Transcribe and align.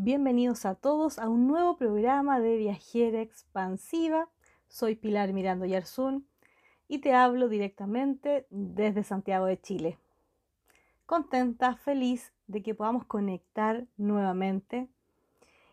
Bienvenidos 0.00 0.64
a 0.64 0.76
todos 0.76 1.18
a 1.18 1.28
un 1.28 1.48
nuevo 1.48 1.76
programa 1.76 2.38
de 2.38 2.56
Viajera 2.56 3.20
Expansiva. 3.20 4.28
Soy 4.68 4.94
Pilar 4.94 5.32
Mirando 5.32 5.66
Yarzún 5.66 6.24
y 6.86 6.98
te 6.98 7.14
hablo 7.14 7.48
directamente 7.48 8.46
desde 8.48 9.02
Santiago 9.02 9.46
de 9.46 9.60
Chile. 9.60 9.98
Contenta, 11.04 11.74
feliz 11.74 12.32
de 12.46 12.62
que 12.62 12.76
podamos 12.76 13.06
conectar 13.06 13.88
nuevamente 13.96 14.86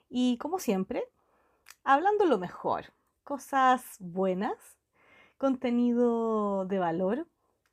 y 0.09 0.39
como 0.39 0.57
siempre, 0.57 1.03
hablando 1.83 2.25
lo 2.25 2.39
mejor, 2.39 2.85
cosas 3.23 3.97
buenas, 3.99 4.57
contenido 5.37 6.65
de 6.65 6.79
valor 6.79 7.27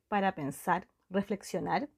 para 0.09 0.35
pensar, 0.35 0.87
reflexionar 1.09 1.89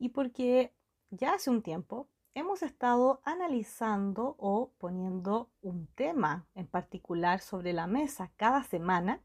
y 0.00 0.08
porque 0.08 0.72
ya 1.10 1.34
hace 1.34 1.48
un 1.48 1.62
tiempo 1.62 2.08
hemos 2.36 2.62
estado 2.62 3.22
analizando 3.24 4.36
o 4.38 4.70
poniendo 4.76 5.48
un 5.62 5.86
tema 5.94 6.44
en 6.54 6.66
particular 6.66 7.40
sobre 7.40 7.72
la 7.72 7.86
mesa 7.86 8.30
cada 8.36 8.62
semana 8.62 9.22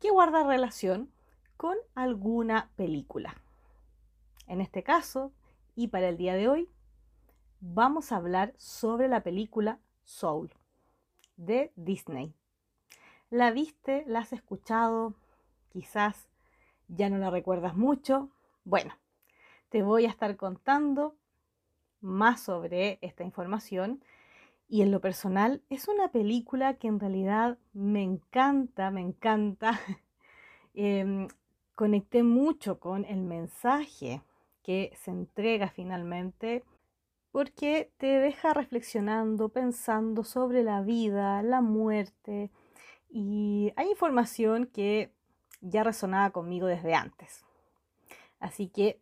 que 0.00 0.10
guarda 0.10 0.42
relación 0.42 1.12
con 1.56 1.76
alguna 1.94 2.70
película. 2.74 3.36
En 4.48 4.60
este 4.60 4.82
caso, 4.82 5.32
y 5.76 5.88
para 5.88 6.08
el 6.08 6.16
día 6.16 6.34
de 6.34 6.48
hoy, 6.48 6.68
vamos 7.60 8.10
a 8.10 8.16
hablar 8.16 8.52
sobre 8.56 9.06
la 9.06 9.22
película 9.22 9.78
Soul 10.02 10.52
de 11.36 11.72
Disney. 11.76 12.34
¿La 13.30 13.52
viste? 13.52 14.02
¿La 14.08 14.18
has 14.18 14.32
escuchado? 14.32 15.14
Quizás 15.68 16.28
ya 16.88 17.08
no 17.08 17.18
la 17.18 17.30
recuerdas 17.30 17.76
mucho. 17.76 18.28
Bueno, 18.64 18.92
te 19.68 19.84
voy 19.84 20.06
a 20.06 20.10
estar 20.10 20.36
contando 20.36 21.14
más 22.02 22.42
sobre 22.42 22.98
esta 23.00 23.24
información. 23.24 24.04
Y 24.68 24.82
en 24.82 24.90
lo 24.90 25.00
personal 25.00 25.62
es 25.70 25.88
una 25.88 26.08
película 26.08 26.74
que 26.74 26.88
en 26.88 27.00
realidad 27.00 27.58
me 27.72 28.02
encanta, 28.02 28.90
me 28.90 29.00
encanta. 29.00 29.80
Em, 30.74 31.28
conecté 31.74 32.22
mucho 32.22 32.80
con 32.80 33.04
el 33.04 33.20
mensaje 33.24 34.22
que 34.62 34.90
se 34.96 35.10
entrega 35.10 35.68
finalmente 35.68 36.64
porque 37.30 37.90
te 37.98 38.06
deja 38.06 38.54
reflexionando, 38.54 39.50
pensando 39.50 40.24
sobre 40.24 40.62
la 40.62 40.80
vida, 40.80 41.42
la 41.42 41.60
muerte 41.60 42.50
y 43.12 43.70
hay 43.76 43.90
información 43.90 44.66
que 44.66 45.12
ya 45.60 45.84
resonaba 45.84 46.30
conmigo 46.30 46.66
desde 46.66 46.94
antes. 46.94 47.44
Así 48.40 48.68
que 48.68 49.01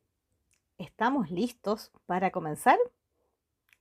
¿Estamos 0.81 1.31
listos 1.31 1.92
para 2.06 2.31
comenzar? 2.31 2.78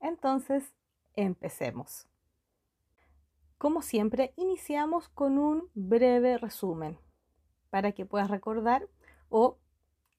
Entonces, 0.02 0.74
empecemos. 1.16 2.10
Como 3.58 3.82
siempre, 3.82 4.34
iniciamos 4.36 5.08
con 5.08 5.38
un 5.38 5.70
breve 5.76 6.38
resumen 6.38 7.00
para 7.70 7.94
que 7.94 8.06
puedas 8.06 8.30
recordar 8.30 8.90
o 9.30 9.58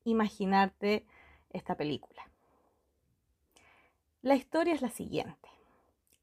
imaginarte 0.05 1.06
esta 1.50 1.77
película. 1.77 2.31
La 4.22 4.34
historia 4.34 4.72
es 4.72 4.81
la 4.81 4.89
siguiente. 4.89 5.50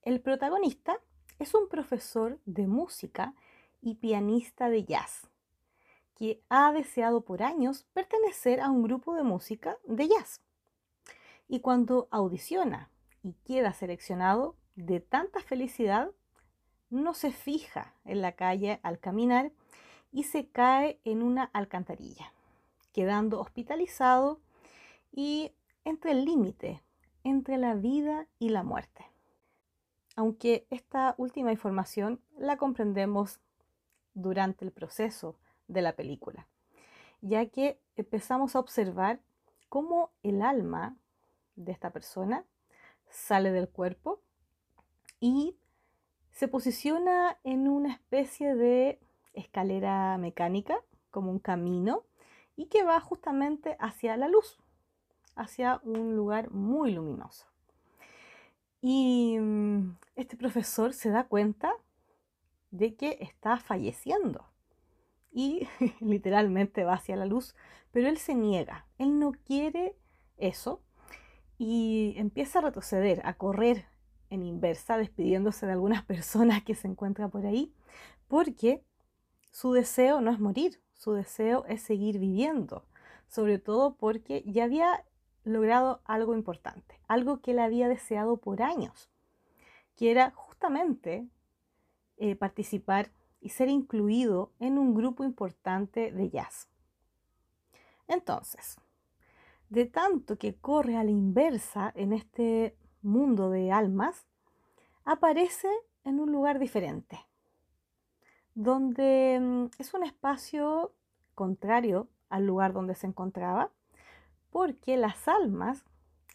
El 0.01 0.21
protagonista 0.21 0.97
es 1.37 1.53
un 1.53 1.69
profesor 1.69 2.39
de 2.45 2.65
música 2.65 3.35
y 3.79 3.93
pianista 3.93 4.71
de 4.71 4.85
jazz 4.85 5.29
que 6.15 6.41
ha 6.49 6.71
deseado 6.71 7.21
por 7.21 7.43
años 7.43 7.85
pertenecer 7.93 8.59
a 8.59 8.71
un 8.71 8.81
grupo 8.81 9.13
de 9.13 9.21
música 9.21 9.77
de 9.85 10.07
jazz 10.07 10.41
y 11.47 11.59
cuando 11.59 12.07
audiciona 12.11 12.89
y 13.23 13.33
queda 13.45 13.73
seleccionado, 13.73 14.55
de 14.75 14.99
tanta 14.99 15.39
felicidad, 15.41 16.11
no 16.89 17.13
se 17.13 17.31
fija 17.31 17.95
en 18.05 18.21
la 18.21 18.33
calle 18.33 18.79
al 18.83 18.99
caminar 18.99 19.51
y 20.11 20.23
se 20.23 20.47
cae 20.47 20.99
en 21.03 21.23
una 21.23 21.45
alcantarilla, 21.45 22.31
quedando 22.93 23.39
hospitalizado 23.39 24.39
y 25.11 25.51
entre 25.83 26.11
el 26.11 26.25
límite 26.25 26.83
entre 27.27 27.57
la 27.57 27.75
vida 27.75 28.27
y 28.39 28.49
la 28.49 28.63
muerte. 28.63 29.05
Aunque 30.15 30.65
esta 30.69 31.13
última 31.17 31.51
información 31.51 32.21
la 32.37 32.55
comprendemos 32.57 33.41
durante 34.13 34.63
el 34.63 34.71
proceso 34.71 35.37
de 35.67 35.81
la 35.81 35.93
película, 35.95 36.47
ya 37.21 37.45
que 37.47 37.79
empezamos 37.97 38.55
a 38.55 38.59
observar 38.59 39.19
cómo 39.67 40.11
el 40.23 40.41
alma 40.41 40.95
de 41.57 41.73
esta 41.73 41.91
persona 41.91 42.45
sale 43.09 43.51
del 43.51 43.67
cuerpo 43.67 44.21
y 45.19 45.57
se 46.31 46.47
posiciona 46.47 47.39
en 47.43 47.67
una 47.67 47.91
especie 47.91 48.55
de 48.55 48.99
escalera 49.33 50.17
mecánica, 50.17 50.79
como 51.11 51.31
un 51.31 51.39
camino, 51.39 52.03
y 52.55 52.67
que 52.67 52.83
va 52.83 52.99
justamente 52.99 53.75
hacia 53.79 54.17
la 54.17 54.27
luz, 54.27 54.59
hacia 55.35 55.81
un 55.83 56.15
lugar 56.15 56.51
muy 56.51 56.91
luminoso. 56.91 57.47
Y 58.81 59.37
mm, 59.39 59.97
este 60.15 60.37
profesor 60.37 60.93
se 60.93 61.09
da 61.09 61.27
cuenta 61.27 61.73
de 62.71 62.95
que 62.95 63.17
está 63.21 63.57
falleciendo 63.57 64.45
y 65.31 65.67
literalmente 65.99 66.83
va 66.83 66.93
hacia 66.93 67.15
la 67.15 67.25
luz, 67.25 67.55
pero 67.91 68.07
él 68.09 68.17
se 68.17 68.35
niega, 68.35 68.85
él 68.97 69.19
no 69.19 69.31
quiere 69.31 69.95
eso 70.37 70.81
y 71.57 72.13
empieza 72.17 72.59
a 72.59 72.63
retroceder, 72.63 73.21
a 73.25 73.33
correr 73.33 73.85
en 74.29 74.43
inversa, 74.43 74.97
despidiéndose 74.97 75.65
de 75.65 75.71
algunas 75.73 76.03
personas 76.05 76.63
que 76.63 76.75
se 76.75 76.87
encuentran 76.87 77.29
por 77.31 77.45
ahí, 77.45 77.73
porque 78.27 78.83
su 79.51 79.73
deseo 79.73 80.21
no 80.21 80.31
es 80.31 80.39
morir, 80.39 80.81
su 80.93 81.13
deseo 81.13 81.65
es 81.65 81.81
seguir 81.81 82.19
viviendo, 82.19 82.85
sobre 83.27 83.59
todo 83.59 83.95
porque 83.95 84.43
ya 84.45 84.65
había 84.65 85.05
logrado 85.43 86.01
algo 86.05 86.35
importante, 86.35 86.99
algo 87.07 87.41
que 87.41 87.51
él 87.51 87.59
había 87.59 87.87
deseado 87.87 88.37
por 88.37 88.61
años, 88.61 89.09
que 89.95 90.11
era 90.11 90.31
justamente 90.31 91.27
eh, 92.17 92.35
participar 92.35 93.11
y 93.39 93.49
ser 93.49 93.69
incluido 93.69 94.51
en 94.59 94.77
un 94.77 94.93
grupo 94.93 95.23
importante 95.23 96.11
de 96.11 96.29
jazz. 96.29 96.67
Entonces, 98.07 98.79
de 99.69 99.85
tanto 99.85 100.37
que 100.37 100.55
corre 100.55 100.97
a 100.97 101.03
la 101.03 101.11
inversa 101.11 101.91
en 101.95 102.13
este 102.13 102.75
mundo 103.01 103.49
de 103.49 103.71
almas, 103.71 104.25
aparece 105.03 105.69
en 106.03 106.19
un 106.19 106.31
lugar 106.31 106.59
diferente, 106.59 107.19
donde 108.55 109.39
mm, 109.41 109.65
es 109.79 109.93
un 109.93 110.03
espacio 110.03 110.93
contrario 111.35 112.07
al 112.29 112.45
lugar 112.45 112.73
donde 112.73 112.95
se 112.95 113.07
encontraba, 113.07 113.71
porque 114.49 114.97
las 114.97 115.27
almas 115.27 115.83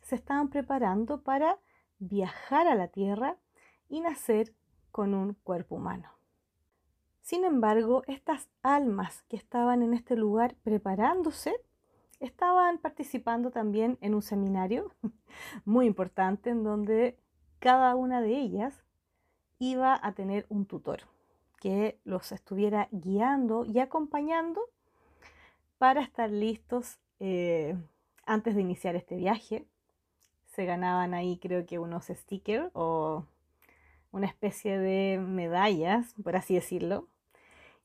se 0.03 0.15
estaban 0.15 0.49
preparando 0.49 1.23
para 1.23 1.59
viajar 1.99 2.67
a 2.67 2.75
la 2.75 2.89
tierra 2.89 3.37
y 3.89 4.01
nacer 4.01 4.55
con 4.91 5.15
un 5.15 5.35
cuerpo 5.35 5.77
humano. 5.77 6.11
Sin 7.23 7.45
embargo, 7.45 8.03
estas 8.07 8.49
almas 8.63 9.23
que 9.29 9.37
estaban 9.37 9.83
en 9.83 9.95
este 9.95 10.17
lugar 10.17 10.57
preparándose 10.63 11.55
estaban 12.23 12.79
participando 12.79 13.51
también 13.51 13.99
en 14.01 14.15
un 14.15 14.23
seminario 14.23 14.93
muy 15.65 15.87
importante 15.87 16.51
en 16.51 16.63
donde 16.63 17.19
cada 17.59 17.95
una 17.97 18.21
de 18.21 18.39
ellas 18.39 18.83
iba 19.59 19.99
a 20.01 20.13
tener 20.13 20.47
un 20.49 20.67
tutor 20.67 21.01
que 21.61 22.01
los 22.05 22.33
estuviera 22.33 22.89
guiando 22.91 23.65
y 23.65 23.79
acompañando 23.79 24.61
para 25.79 26.01
estar 26.01 26.31
listos 26.31 26.99
eh, 27.21 27.77
antes 28.25 28.55
de 28.55 28.61
iniciar 28.61 28.97
este 28.97 29.17
viaje. 29.17 29.67
Se 30.47 30.65
ganaban 30.65 31.15
ahí 31.15 31.39
creo 31.39 31.67
que 31.67 31.79
unos 31.79 32.07
stickers 32.07 32.71
o 32.73 33.27
una 34.11 34.27
especie 34.27 34.79
de 34.79 35.19
medallas, 35.19 36.15
por 36.23 36.37
así 36.37 36.55
decirlo. 36.55 37.09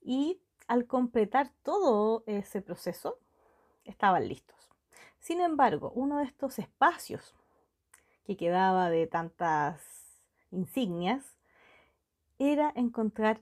Y 0.01 0.41
al 0.67 0.85
completar 0.85 1.51
todo 1.63 2.23
ese 2.27 2.61
proceso, 2.61 3.19
estaban 3.87 4.27
listos. 4.27 4.55
Sin 5.19 5.41
embargo, 5.41 5.91
uno 5.95 6.19
de 6.19 6.25
estos 6.25 6.59
espacios 6.59 7.35
que 8.25 8.37
quedaba 8.37 8.89
de 8.89 9.07
tantas 9.07 9.81
insignias 10.51 11.37
era 12.39 12.71
encontrar 12.75 13.41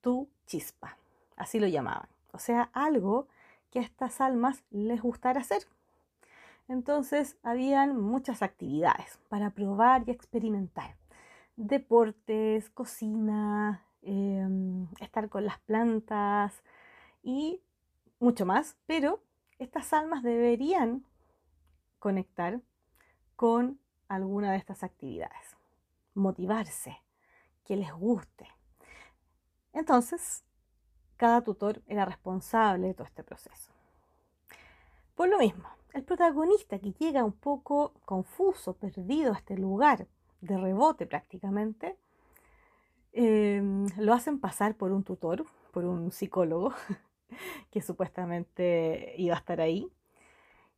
tu 0.00 0.28
chispa, 0.46 0.96
así 1.36 1.60
lo 1.60 1.66
llamaban. 1.66 2.08
O 2.32 2.38
sea, 2.38 2.70
algo 2.72 3.28
que 3.70 3.78
a 3.78 3.82
estas 3.82 4.20
almas 4.20 4.64
les 4.70 5.00
gustara 5.00 5.40
hacer. 5.40 5.62
Entonces, 6.68 7.36
habían 7.42 8.00
muchas 8.00 8.42
actividades 8.42 9.18
para 9.28 9.50
probar 9.50 10.04
y 10.06 10.10
experimentar. 10.10 10.96
Deportes, 11.56 12.70
cocina, 12.70 13.84
em, 14.02 14.88
estar 15.00 15.28
con 15.28 15.44
las 15.44 15.58
plantas 15.60 16.62
y 17.22 17.60
mucho 18.20 18.46
más, 18.46 18.76
pero 18.86 19.20
estas 19.62 19.92
almas 19.92 20.22
deberían 20.22 21.04
conectar 21.98 22.60
con 23.36 23.78
alguna 24.08 24.52
de 24.52 24.58
estas 24.58 24.82
actividades, 24.82 25.56
motivarse, 26.14 26.98
que 27.64 27.76
les 27.76 27.92
guste. 27.92 28.48
Entonces, 29.72 30.44
cada 31.16 31.42
tutor 31.42 31.80
era 31.86 32.04
responsable 32.04 32.88
de 32.88 32.94
todo 32.94 33.06
este 33.06 33.22
proceso. 33.22 33.72
Por 35.14 35.28
lo 35.28 35.38
mismo, 35.38 35.68
el 35.92 36.02
protagonista 36.02 36.78
que 36.78 36.92
llega 36.92 37.24
un 37.24 37.32
poco 37.32 37.92
confuso, 38.04 38.74
perdido 38.74 39.32
a 39.32 39.36
este 39.36 39.56
lugar, 39.56 40.06
de 40.40 40.58
rebote 40.58 41.06
prácticamente, 41.06 41.96
em, 43.12 43.86
lo 43.98 44.12
hacen 44.12 44.40
pasar 44.40 44.74
por 44.74 44.90
un 44.90 45.04
tutor, 45.04 45.46
por 45.72 45.84
un 45.84 46.10
psicólogo, 46.10 46.72
que 47.70 47.80
supuestamente 47.80 49.14
iba 49.18 49.34
a 49.34 49.38
estar 49.38 49.60
ahí, 49.60 49.90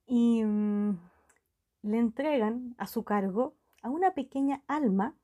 y 0.06 0.44
mm, 0.44 0.98
le 1.82 1.98
entregan 1.98 2.74
a 2.78 2.86
su 2.86 3.04
cargo 3.04 3.54
a 3.82 3.90
una 3.90 4.12
pequeña 4.12 4.62
alma 4.66 5.14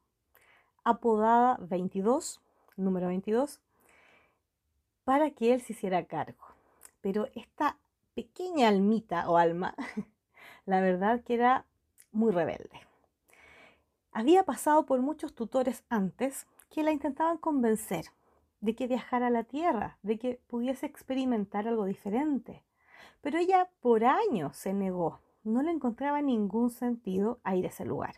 apodada 0.85 1.59
22, 1.61 2.41
número 2.77 3.09
22, 3.09 3.61
para 5.05 5.31
que 5.31 5.55
él 5.55 5.61
se 5.61 5.73
hiciera 5.73 6.05
cargo. 6.07 6.45
Pero 7.01 7.29
esta 7.35 7.79
pequeña 8.15 8.69
almita 8.69 9.29
o 9.29 9.37
alma, 9.37 9.75
la 10.67 10.81
verdad 10.81 11.23
que 11.23 11.35
era 11.35 11.67
muy 12.13 12.33
rebelde. 12.33 12.81
Había 14.13 14.45
pasado 14.45 14.87
por 14.87 15.01
muchos 15.01 15.35
tutores 15.35 15.85
antes 15.89 16.47
que 16.69 16.83
la 16.83 16.93
intentaban 16.93 17.39
convencer 17.39 18.07
de 18.61 18.75
que 18.75 18.87
viajara 18.87 19.29
a 19.29 19.31
la 19.31 19.45
Tierra, 19.45 19.99
de 20.03 20.19
que 20.19 20.41
pudiese 20.47 20.87
experimentar 20.87 21.67
algo 21.67 21.85
diferente. 21.85 22.63
Pero 23.21 23.39
ella 23.39 23.71
por 23.81 24.05
años 24.05 24.57
se 24.57 24.73
negó, 24.73 25.21
no 25.45 25.63
le 25.63 25.71
encontraba 25.71 26.23
ningún 26.23 26.71
sentido 26.71 27.41
a 27.45 27.57
ir 27.57 27.65
a 27.65 27.69
ese 27.69 27.85
lugar. 27.85 28.17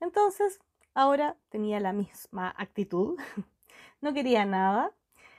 Entonces, 0.00 0.60
ahora 0.94 1.36
tenía 1.48 1.80
la 1.80 1.92
misma 1.92 2.54
actitud, 2.56 3.18
no 4.00 4.12
quería 4.12 4.44
nada. 4.44 4.92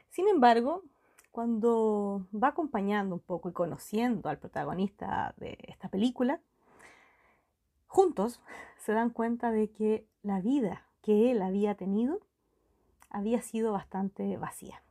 Sin 0.09 0.27
embargo, 0.27 0.83
cuando 1.31 2.25
va 2.33 2.49
acompañando 2.49 3.15
un 3.15 3.21
poco 3.21 3.49
y 3.49 3.53
conociendo 3.53 4.29
al 4.29 4.39
protagonista 4.39 5.33
de 5.37 5.57
esta 5.67 5.89
película, 5.89 6.41
juntos 7.87 8.41
se 8.77 8.93
dan 8.93 9.09
cuenta 9.09 9.51
de 9.51 9.71
que 9.71 10.07
la 10.21 10.41
vida 10.41 10.87
que 11.01 11.31
él 11.31 11.41
había 11.41 11.75
tenido 11.75 12.19
había 13.09 13.41
sido 13.41 13.71
bastante 13.71 14.37
vacía. 14.37 14.81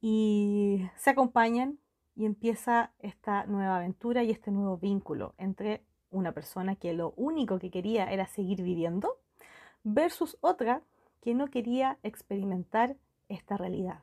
Y 0.00 0.88
se 0.96 1.10
acompañan 1.10 1.78
y 2.14 2.24
empieza 2.24 2.92
esta 2.98 3.46
nueva 3.46 3.76
aventura 3.76 4.22
y 4.22 4.30
este 4.30 4.50
nuevo 4.50 4.78
vínculo 4.78 5.34
entre 5.38 5.82
una 6.10 6.32
persona 6.32 6.76
que 6.76 6.92
lo 6.92 7.12
único 7.16 7.58
que 7.58 7.70
quería 7.70 8.10
era 8.10 8.26
seguir 8.26 8.62
viviendo 8.62 9.18
versus 9.84 10.38
otra 10.40 10.82
que 11.20 11.34
no 11.34 11.48
quería 11.48 11.98
experimentar 12.02 12.96
esta 13.28 13.56
realidad. 13.56 14.00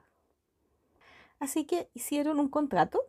Así 1.40 1.66
que 1.66 1.90
hicieron 1.94 2.40
un 2.40 2.50
contrato 2.50 3.02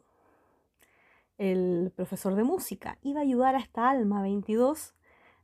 el 1.38 1.92
profesor 1.96 2.36
de 2.36 2.44
música 2.44 2.98
iba 3.02 3.20
a 3.20 3.24
ayudar 3.24 3.56
a 3.56 3.58
esta 3.58 3.90
alma 3.90 4.22
22 4.22 4.94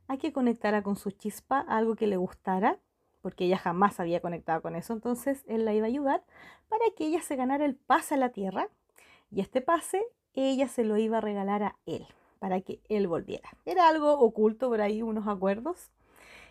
a 0.07 0.17
que 0.17 0.31
conectara 0.31 0.83
con 0.83 0.95
su 0.95 1.11
chispa 1.11 1.59
algo 1.59 1.95
que 1.95 2.07
le 2.07 2.17
gustara, 2.17 2.79
porque 3.21 3.45
ella 3.45 3.57
jamás 3.57 3.99
había 3.99 4.21
conectado 4.21 4.61
con 4.61 4.75
eso, 4.75 4.93
entonces 4.93 5.43
él 5.47 5.65
la 5.65 5.73
iba 5.73 5.85
a 5.85 5.89
ayudar 5.89 6.23
para 6.69 6.83
que 6.95 7.05
ella 7.05 7.21
se 7.21 7.35
ganara 7.35 7.65
el 7.65 7.75
pase 7.75 8.15
a 8.15 8.17
la 8.17 8.29
tierra 8.29 8.67
y 9.31 9.41
este 9.41 9.61
pase 9.61 10.03
ella 10.33 10.67
se 10.67 10.83
lo 10.83 10.97
iba 10.97 11.17
a 11.17 11.21
regalar 11.21 11.63
a 11.63 11.75
él 11.85 12.07
para 12.39 12.61
que 12.61 12.79
él 12.89 13.07
volviera. 13.07 13.49
Era 13.65 13.87
algo 13.87 14.13
oculto 14.13 14.69
por 14.69 14.81
ahí, 14.81 15.01
unos 15.01 15.27
acuerdos 15.27 15.91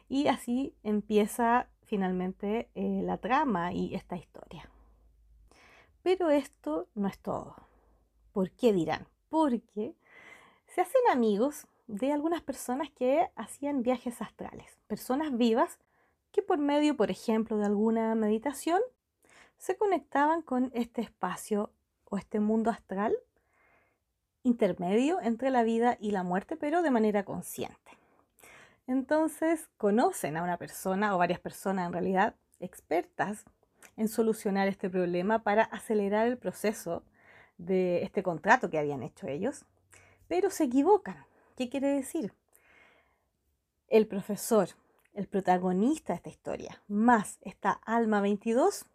y 0.09 0.29
así 0.29 0.75
empieza 0.83 1.69
finalmente 1.85 2.69
eh, 2.75 3.03
la 3.05 3.19
trama 3.19 3.73
y 3.73 3.95
esta 3.95 4.17
historia. 4.17 4.69
Pero 6.03 6.31
esto 6.31 6.89
no 6.95 7.09
es 7.09 7.19
todo. 7.19 7.57
¿Por 8.33 8.51
qué 8.53 8.73
dirán? 8.73 9.07
porque 9.31 9.95
se 10.67 10.81
hacen 10.83 11.01
amigos 11.11 11.67
de 11.87 12.13
algunas 12.13 12.43
personas 12.43 12.91
que 12.91 13.31
hacían 13.37 13.83
viajes 13.83 14.21
astrales, 14.21 14.79
personas 14.87 15.37
vivas 15.37 15.79
que 16.33 16.43
por 16.43 16.59
medio, 16.59 16.97
por 16.97 17.11
ejemplo, 17.11 17.57
de 17.59 17.67
alguna 17.67 18.15
meditación, 18.15 18.81
se 19.59 19.77
conectaban 19.77 20.43
con 20.43 20.71
este 20.75 21.03
espacio 21.03 21.71
o 22.05 22.17
este 22.17 22.41
mundo 22.41 22.71
astral 22.71 23.17
intermedio 24.43 25.21
entre 25.21 25.51
la 25.51 25.63
vida 25.63 25.97
y 26.01 26.13
la 26.13 26.23
muerte, 26.23 26.57
pero 26.57 26.83
de 26.83 26.91
manera 26.91 27.25
consciente. 27.25 27.99
Entonces 28.87 29.69
conocen 29.77 30.37
a 30.37 30.43
una 30.43 30.57
persona 30.57 31.15
o 31.15 31.19
varias 31.19 31.41
personas 31.41 31.87
en 31.87 31.93
realidad 31.93 32.35
expertas 32.59 33.45
en 33.97 34.09
solucionar 34.09 34.69
este 34.69 34.91
problema 34.91 35.43
para 35.43 35.65
acelerar 35.65 36.27
el 36.27 36.39
proceso 36.39 37.05
de 37.59 38.03
este 38.03 38.23
contrato 38.23 38.71
que 38.71 38.79
habían 38.79 39.03
hecho 39.03 39.29
ellos, 39.29 39.65
pero 40.27 40.51
se 40.51 40.65
equivocan. 40.65 41.25
¿Qué 41.57 41.69
quiere 41.69 41.89
decir? 41.89 42.33
El 43.89 44.07
profesor, 44.07 44.71
el 45.15 45.27
protagonista 45.27 46.13
de 46.13 46.17
esta 46.19 46.31
historia, 46.31 46.83
más 46.89 47.39
esta 47.43 47.73
alma 47.85 48.21
22, 48.21 48.87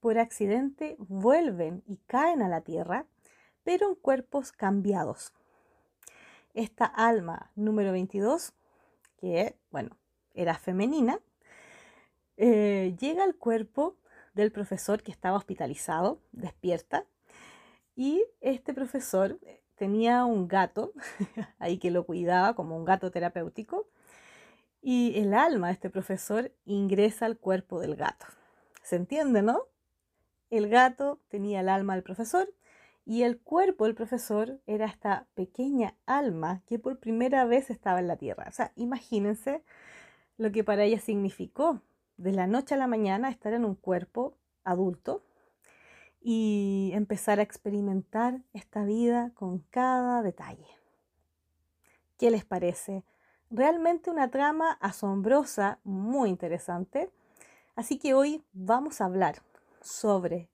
por 0.00 0.18
accidente 0.18 0.96
vuelven 0.98 1.82
y 1.86 1.96
caen 2.06 2.42
a 2.42 2.48
la 2.48 2.62
tierra, 2.62 3.06
pero 3.64 3.88
en 3.88 3.94
cuerpos 3.94 4.52
cambiados. 4.52 5.32
Esta 6.54 6.84
alma 6.84 7.50
número 7.54 7.92
22, 7.92 8.52
que 9.18 9.56
bueno, 9.70 9.96
era 10.34 10.54
femenina, 10.54 11.20
eh, 12.36 12.96
llega 12.98 13.24
al 13.24 13.36
cuerpo 13.36 13.96
del 14.34 14.50
profesor 14.52 15.02
que 15.02 15.12
estaba 15.12 15.36
hospitalizado, 15.36 16.20
despierta, 16.32 17.04
y 17.94 18.24
este 18.40 18.72
profesor 18.72 19.38
tenía 19.76 20.24
un 20.24 20.48
gato 20.48 20.92
ahí 21.58 21.78
que 21.78 21.90
lo 21.90 22.04
cuidaba 22.04 22.54
como 22.54 22.76
un 22.76 22.84
gato 22.84 23.10
terapéutico. 23.10 23.86
Y 24.82 25.18
el 25.18 25.32
alma 25.32 25.68
de 25.68 25.74
este 25.74 25.90
profesor 25.90 26.52
ingresa 26.64 27.24
al 27.26 27.38
cuerpo 27.38 27.80
del 27.80 27.96
gato. 27.96 28.26
¿Se 28.82 28.96
entiende, 28.96 29.40
no? 29.40 29.62
El 30.50 30.68
gato 30.68 31.20
tenía 31.28 31.60
el 31.60 31.68
alma 31.68 31.94
del 31.94 32.02
profesor 32.02 32.52
y 33.04 33.22
el 33.22 33.38
cuerpo 33.40 33.84
del 33.84 33.94
profesor 33.94 34.60
era 34.66 34.86
esta 34.86 35.26
pequeña 35.34 35.96
alma 36.04 36.62
que 36.66 36.78
por 36.78 36.98
primera 36.98 37.44
vez 37.44 37.70
estaba 37.70 38.00
en 38.00 38.08
la 38.08 38.16
tierra. 38.16 38.46
O 38.48 38.52
sea, 38.52 38.72
imagínense 38.76 39.62
lo 40.36 40.52
que 40.52 40.64
para 40.64 40.84
ella 40.84 41.00
significó 41.00 41.80
de 42.16 42.32
la 42.32 42.46
noche 42.46 42.74
a 42.74 42.78
la 42.78 42.86
mañana 42.86 43.30
estar 43.30 43.52
en 43.52 43.64
un 43.64 43.76
cuerpo 43.76 44.36
adulto 44.64 45.24
y 46.20 46.90
empezar 46.94 47.40
a 47.40 47.42
experimentar 47.42 48.42
esta 48.52 48.84
vida 48.84 49.32
con 49.34 49.60
cada 49.70 50.22
detalle. 50.22 50.66
¿Qué 52.18 52.30
les 52.30 52.44
parece? 52.44 53.04
Realmente 53.54 54.08
una 54.08 54.30
trama 54.30 54.78
asombrosa, 54.80 55.78
muy 55.84 56.30
interesante. 56.30 57.10
Así 57.76 57.98
que 57.98 58.14
hoy 58.14 58.42
vamos 58.54 59.02
a 59.02 59.04
hablar 59.04 59.42
sobre 59.82 60.48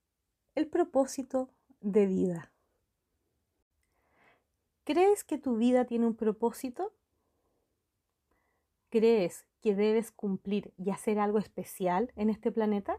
el 0.56 0.66
propósito 0.66 1.48
de 1.80 2.06
vida. 2.06 2.50
¿Crees 4.82 5.22
que 5.22 5.38
tu 5.38 5.58
vida 5.58 5.84
tiene 5.84 6.08
un 6.08 6.16
propósito? 6.16 6.92
¿Crees 8.90 9.46
que 9.60 9.76
debes 9.76 10.10
cumplir 10.10 10.72
y 10.76 10.90
hacer 10.90 11.20
algo 11.20 11.38
especial 11.38 12.12
en 12.16 12.30
este 12.30 12.50
planeta? 12.50 12.98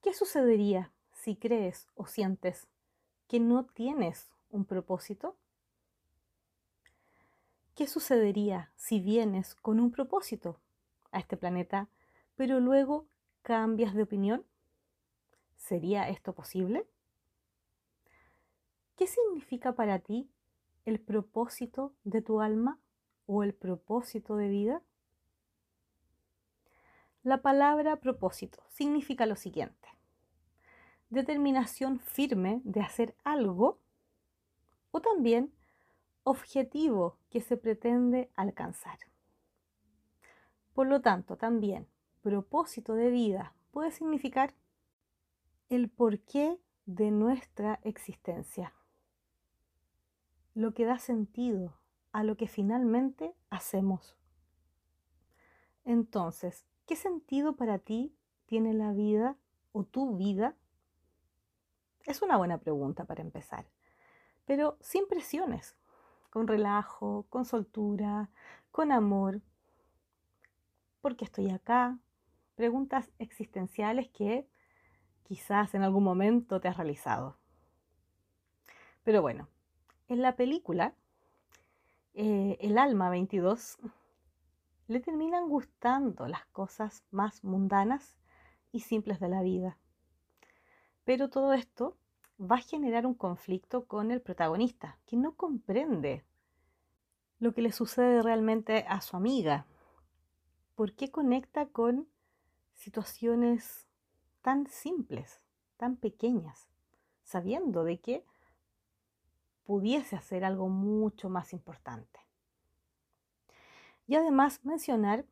¿Qué 0.00 0.14
sucedería 0.14 0.92
si 1.12 1.36
crees 1.36 1.88
o 1.94 2.06
sientes 2.06 2.68
que 3.26 3.38
no 3.38 3.66
tienes 3.66 4.30
un 4.48 4.64
propósito? 4.64 5.36
¿Qué 7.78 7.86
sucedería 7.86 8.72
si 8.74 8.98
vienes 8.98 9.54
con 9.54 9.78
un 9.78 9.92
propósito 9.92 10.58
a 11.12 11.20
este 11.20 11.36
planeta, 11.36 11.88
pero 12.34 12.58
luego 12.58 13.06
cambias 13.42 13.94
de 13.94 14.02
opinión? 14.02 14.44
¿Sería 15.56 16.08
esto 16.08 16.34
posible? 16.34 16.88
¿Qué 18.96 19.06
significa 19.06 19.76
para 19.76 20.00
ti 20.00 20.28
el 20.86 20.98
propósito 20.98 21.94
de 22.02 22.20
tu 22.20 22.40
alma 22.40 22.80
o 23.26 23.44
el 23.44 23.54
propósito 23.54 24.34
de 24.34 24.48
vida? 24.48 24.82
La 27.22 27.42
palabra 27.42 28.00
propósito 28.00 28.60
significa 28.70 29.24
lo 29.24 29.36
siguiente. 29.36 29.88
Determinación 31.10 32.00
firme 32.00 32.60
de 32.64 32.80
hacer 32.80 33.14
algo 33.22 33.78
o 34.90 35.00
también 35.00 35.54
objetivo 36.24 37.17
que 37.30 37.40
se 37.40 37.56
pretende 37.56 38.30
alcanzar. 38.34 38.98
Por 40.74 40.86
lo 40.86 41.00
tanto, 41.00 41.36
también 41.36 41.88
propósito 42.28 42.92
de 42.94 43.10
vida 43.10 43.54
puede 43.70 43.90
significar 43.90 44.52
el 45.70 45.88
porqué 45.88 46.60
de 46.84 47.10
nuestra 47.10 47.80
existencia, 47.84 48.74
lo 50.54 50.74
que 50.74 50.84
da 50.84 50.98
sentido 50.98 51.78
a 52.12 52.22
lo 52.22 52.36
que 52.36 52.48
finalmente 52.48 53.34
hacemos. 53.48 54.14
Entonces, 55.86 56.66
¿qué 56.86 56.96
sentido 56.96 57.56
para 57.56 57.78
ti 57.78 58.14
tiene 58.44 58.74
la 58.74 58.92
vida 58.92 59.38
o 59.72 59.84
tu 59.84 60.16
vida? 60.16 60.54
Es 62.04 62.20
una 62.20 62.36
buena 62.36 62.58
pregunta 62.58 63.06
para 63.06 63.22
empezar, 63.22 63.70
pero 64.44 64.76
sin 64.82 65.08
presiones, 65.08 65.77
con 66.30 66.46
relajo, 66.46 67.26
con 67.28 67.44
soltura, 67.44 68.30
con 68.70 68.92
amor. 68.92 69.40
¿Por 71.00 71.16
qué 71.16 71.24
estoy 71.24 71.50
acá? 71.50 71.98
Preguntas 72.54 73.10
existenciales 73.18 74.08
que 74.08 74.48
quizás 75.22 75.74
en 75.74 75.82
algún 75.82 76.04
momento 76.04 76.60
te 76.60 76.68
has 76.68 76.76
realizado. 76.76 77.36
Pero 79.04 79.22
bueno, 79.22 79.48
en 80.08 80.22
la 80.22 80.36
película, 80.36 80.94
eh, 82.14 82.58
el 82.60 82.78
alma 82.78 83.10
22 83.10 83.78
le 84.88 85.00
terminan 85.00 85.48
gustando 85.48 86.26
las 86.26 86.46
cosas 86.46 87.04
más 87.10 87.44
mundanas 87.44 88.16
y 88.72 88.80
simples 88.80 89.20
de 89.20 89.28
la 89.28 89.42
vida. 89.42 89.78
Pero 91.04 91.28
todo 91.30 91.52
esto 91.52 91.96
va 92.40 92.56
a 92.56 92.60
generar 92.60 93.06
un 93.06 93.14
conflicto 93.14 93.86
con 93.86 94.10
el 94.10 94.20
protagonista, 94.20 94.98
que 95.06 95.16
no 95.16 95.34
comprende 95.34 96.24
lo 97.40 97.52
que 97.52 97.62
le 97.62 97.72
sucede 97.72 98.22
realmente 98.22 98.84
a 98.88 99.00
su 99.00 99.16
amiga. 99.16 99.66
¿Por 100.74 100.94
qué 100.94 101.10
conecta 101.10 101.66
con 101.66 102.08
situaciones 102.74 103.86
tan 104.42 104.66
simples, 104.68 105.40
tan 105.76 105.96
pequeñas, 105.96 106.68
sabiendo 107.24 107.82
de 107.82 107.98
que 107.98 108.24
pudiese 109.64 110.16
hacer 110.16 110.44
algo 110.44 110.68
mucho 110.68 111.28
más 111.28 111.52
importante? 111.52 112.20
Y 114.06 114.14
además 114.14 114.64
mencionar 114.64 115.26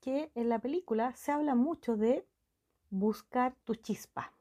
que 0.00 0.30
en 0.34 0.48
la 0.48 0.60
película 0.60 1.14
se 1.16 1.32
habla 1.32 1.54
mucho 1.54 1.96
de 1.96 2.26
buscar 2.90 3.54
tu 3.64 3.74
chispa 3.74 4.32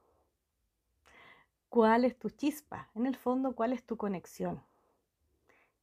cuál 1.72 2.04
es 2.04 2.20
tu 2.20 2.30
chispa, 2.30 2.90
en 2.96 3.06
el 3.06 3.16
fondo 3.16 3.56
cuál 3.56 3.72
es 3.72 3.82
tu 3.82 3.96
conexión, 3.96 4.62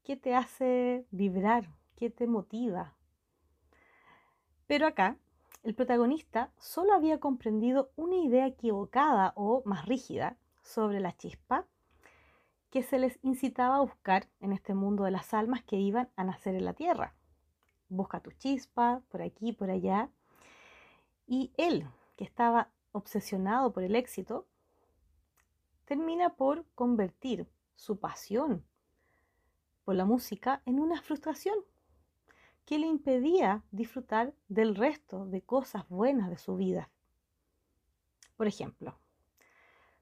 qué 0.05 0.17
te 0.17 0.35
hace 0.35 1.07
vibrar, 1.11 1.71
qué 1.97 2.11
te 2.11 2.27
motiva. 2.27 2.95
Pero 4.67 4.87
acá, 4.87 5.17
el 5.63 5.75
protagonista 5.75 6.53
solo 6.59 6.93
había 6.93 7.19
comprendido 7.21 7.91
una 7.97 8.17
idea 8.17 8.47
equivocada 8.47 9.33
o 9.35 9.63
más 9.65 9.87
rígida 9.87 10.37
sobre 10.63 11.01
la 11.01 11.17
chispa 11.17 11.65
que 12.69 12.83
se 12.83 12.99
les 12.99 13.19
incitaba 13.23 13.77
a 13.77 13.81
buscar 13.81 14.29
en 14.41 14.53
este 14.53 14.75
mundo 14.75 15.05
de 15.05 15.11
las 15.11 15.33
almas 15.33 15.63
que 15.63 15.77
iban 15.77 16.11
a 16.17 16.25
nacer 16.25 16.55
en 16.55 16.67
la 16.67 16.75
tierra. 16.75 17.15
Busca 17.89 18.21
tu 18.21 18.31
chispa 18.33 19.01
por 19.09 19.23
aquí, 19.23 19.55
por 19.55 19.71
allá. 19.71 20.11
Y 21.27 21.51
él, 21.57 21.89
que 22.17 22.25
estaba 22.25 22.69
obsesionado 22.93 23.73
por 23.73 23.85
el 23.85 23.97
éxito, 23.97 24.47
termina 25.89 26.35
por 26.35 26.67
convertir 26.75 27.49
su 27.75 27.99
pasión 27.99 28.63
por 29.87 29.95
la 29.95 30.05
música 30.05 30.61
en 30.67 30.81
una 30.81 31.01
frustración 31.01 31.57
que 32.67 32.79
le 32.79 32.87
impedía 32.87 33.65
disfrutar 33.71 34.35
del 34.49 34.75
resto 34.75 35.25
de 35.25 35.41
cosas 35.41 35.89
buenas 35.89 36.29
de 36.29 36.37
su 36.37 36.57
vida. 36.57 36.91
Por 38.37 38.47
ejemplo, 38.47 38.99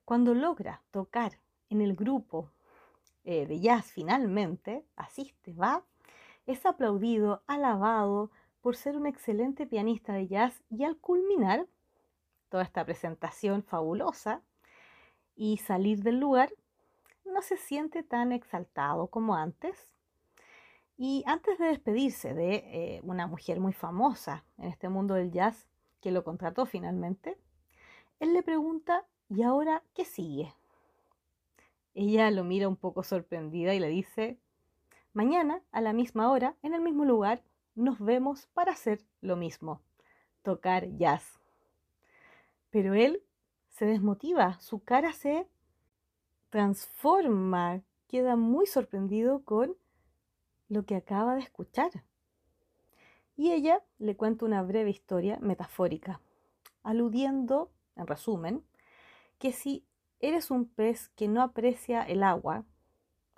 cuando 0.04 0.34
logra 0.34 0.82
tocar 0.90 1.38
en 1.70 1.80
el 1.80 1.94
grupo 1.94 2.50
eh, 3.22 3.46
de 3.46 3.60
jazz 3.60 3.86
finalmente, 3.86 4.84
asiste, 4.96 5.52
va, 5.52 5.84
es 6.46 6.66
aplaudido, 6.66 7.44
alabado 7.46 8.32
por 8.60 8.74
ser 8.74 8.96
un 8.96 9.06
excelente 9.06 9.68
pianista 9.68 10.14
de 10.14 10.26
jazz 10.26 10.64
y 10.68 10.82
al 10.82 10.96
culminar 10.96 11.68
toda 12.48 12.64
esta 12.64 12.84
presentación 12.84 13.62
fabulosa, 13.62 14.42
y 15.36 15.58
salir 15.58 16.02
del 16.02 16.18
lugar, 16.18 16.52
no 17.24 17.42
se 17.42 17.56
siente 17.56 18.02
tan 18.02 18.32
exaltado 18.32 19.08
como 19.08 19.36
antes. 19.36 19.90
Y 20.96 21.22
antes 21.26 21.58
de 21.58 21.66
despedirse 21.66 22.32
de 22.32 22.54
eh, 22.54 23.00
una 23.02 23.26
mujer 23.26 23.60
muy 23.60 23.74
famosa 23.74 24.44
en 24.56 24.70
este 24.70 24.88
mundo 24.88 25.14
del 25.14 25.30
jazz, 25.30 25.68
que 26.00 26.10
lo 26.10 26.24
contrató 26.24 26.64
finalmente, 26.64 27.38
él 28.18 28.32
le 28.32 28.42
pregunta, 28.42 29.04
¿y 29.28 29.42
ahora 29.42 29.82
qué 29.94 30.06
sigue? 30.06 30.54
Ella 31.94 32.30
lo 32.30 32.44
mira 32.44 32.68
un 32.68 32.76
poco 32.76 33.02
sorprendida 33.02 33.74
y 33.74 33.80
le 33.80 33.88
dice, 33.88 34.38
mañana 35.12 35.62
a 35.70 35.82
la 35.82 35.92
misma 35.92 36.30
hora, 36.30 36.56
en 36.62 36.72
el 36.72 36.80
mismo 36.80 37.04
lugar, 37.04 37.42
nos 37.74 38.00
vemos 38.00 38.46
para 38.54 38.72
hacer 38.72 39.04
lo 39.20 39.36
mismo, 39.36 39.82
tocar 40.42 40.88
jazz. 40.96 41.38
Pero 42.70 42.94
él 42.94 43.22
se 43.76 43.84
desmotiva, 43.84 44.58
su 44.58 44.82
cara 44.82 45.12
se 45.12 45.46
transforma, 46.48 47.82
queda 48.08 48.34
muy 48.34 48.66
sorprendido 48.66 49.44
con 49.44 49.76
lo 50.70 50.86
que 50.86 50.96
acaba 50.96 51.34
de 51.34 51.42
escuchar. 51.42 51.90
Y 53.36 53.52
ella 53.52 53.82
le 53.98 54.16
cuenta 54.16 54.46
una 54.46 54.62
breve 54.62 54.88
historia 54.88 55.38
metafórica, 55.42 56.22
aludiendo, 56.84 57.70
en 57.96 58.06
resumen, 58.06 58.64
que 59.38 59.52
si 59.52 59.84
eres 60.20 60.50
un 60.50 60.66
pez 60.66 61.10
que 61.10 61.28
no 61.28 61.42
aprecia 61.42 62.02
el 62.02 62.22
agua, 62.22 62.64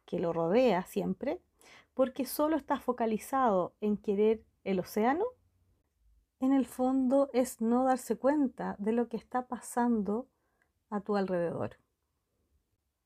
que 0.07 0.21
lo 0.21 0.33
rodea 0.33 0.85
siempre, 0.85 1.41
porque 1.95 2.27
solo 2.27 2.57
está 2.57 2.79
focalizado 2.79 3.75
en 3.81 3.97
querer 3.97 4.45
el 4.63 4.79
océano, 4.79 5.25
en 6.41 6.53
el 6.53 6.67
fondo 6.67 7.31
es 7.33 7.61
no 7.61 7.85
darse 7.85 8.17
cuenta 8.17 8.77
de 8.79 8.93
lo 8.93 9.09
que 9.09 9.17
está 9.17 9.47
pasando 9.47 10.29
a 10.91 11.01
tu 11.01 11.17
alrededor. 11.17 11.77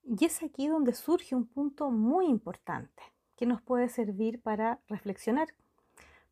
Y 0.05 0.25
es 0.25 0.43
aquí 0.43 0.69
donde 0.69 0.95
surge 0.95 1.35
un 1.35 1.47
punto 1.47 1.91
muy 1.91 2.27
importante 2.27 3.03
que 3.37 3.47
nos 3.47 3.63
puede 3.63 3.89
servir 3.89 4.41
para 4.41 4.81
reflexionar. 4.89 5.49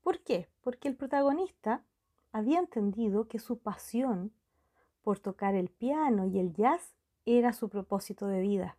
¿Por 0.03 0.21
qué? 0.21 0.49
Porque 0.61 0.89
el 0.89 0.97
protagonista 0.97 1.85
había 2.33 2.59
entendido 2.59 3.29
que 3.29 3.39
su 3.39 3.59
pasión 3.59 4.33
por 5.03 5.19
tocar 5.19 5.55
el 5.55 5.71
piano 5.71 6.27
y 6.27 6.39
el 6.39 6.53
jazz 6.53 6.95
era 7.25 7.53
su 7.53 7.69
propósito 7.69 8.27
de 8.27 8.41
vida, 8.41 8.77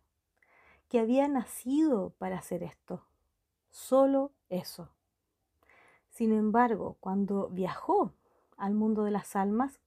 que 0.88 1.00
había 1.00 1.26
nacido 1.28 2.10
para 2.18 2.38
hacer 2.38 2.62
esto, 2.62 3.04
solo 3.70 4.32
eso. 4.48 4.90
Sin 6.12 6.32
embargo, 6.34 6.98
cuando 7.00 7.48
viajó 7.48 8.12
al 8.58 8.74
mundo 8.74 9.02
de 9.02 9.10
las 9.10 9.34
almas, 9.34 9.80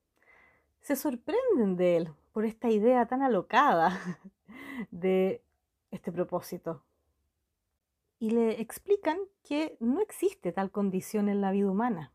se 0.80 0.96
sorprenden 0.96 1.76
de 1.76 1.96
él 1.96 2.14
por 2.32 2.44
esta 2.44 2.68
idea 2.68 3.06
tan 3.06 3.22
alocada 3.22 3.96
de 4.90 5.40
este 5.92 6.10
propósito. 6.10 6.82
Y 8.18 8.30
le 8.30 8.60
explican 8.60 9.18
que 9.44 9.76
no 9.78 10.00
existe 10.00 10.50
tal 10.50 10.72
condición 10.72 11.28
en 11.28 11.40
la 11.40 11.52
vida 11.52 11.70
humana. 11.70 12.12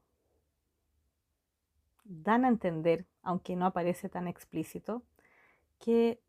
Dan 2.04 2.44
a 2.44 2.50
entender, 2.50 3.06
aunque 3.24 3.56
no 3.56 3.66
aparece 3.66 4.10
tan 4.10 4.28
explícito, 4.28 5.04
que 5.80 6.20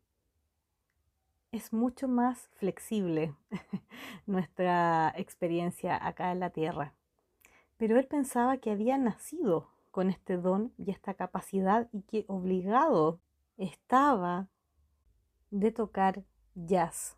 es 1.51 1.73
mucho 1.73 2.07
más 2.07 2.47
flexible 2.53 3.35
nuestra 4.25 5.13
experiencia 5.17 6.07
acá 6.07 6.31
en 6.31 6.39
la 6.39 6.49
Tierra. 6.51 6.93
Pero 7.83 7.99
él 7.99 8.07
pensaba 8.07 8.59
que 8.59 8.71
había 8.71 8.97
nacido 8.97 9.67
con 9.91 10.09
este 10.09 10.37
don 10.37 10.71
y 10.77 10.89
esta 10.89 11.15
capacidad 11.15 11.89
y 11.91 12.03
que 12.03 12.23
obligado 12.29 13.19
estaba 13.57 14.47
de 15.51 15.69
tocar 15.73 16.23
jazz, 16.55 17.17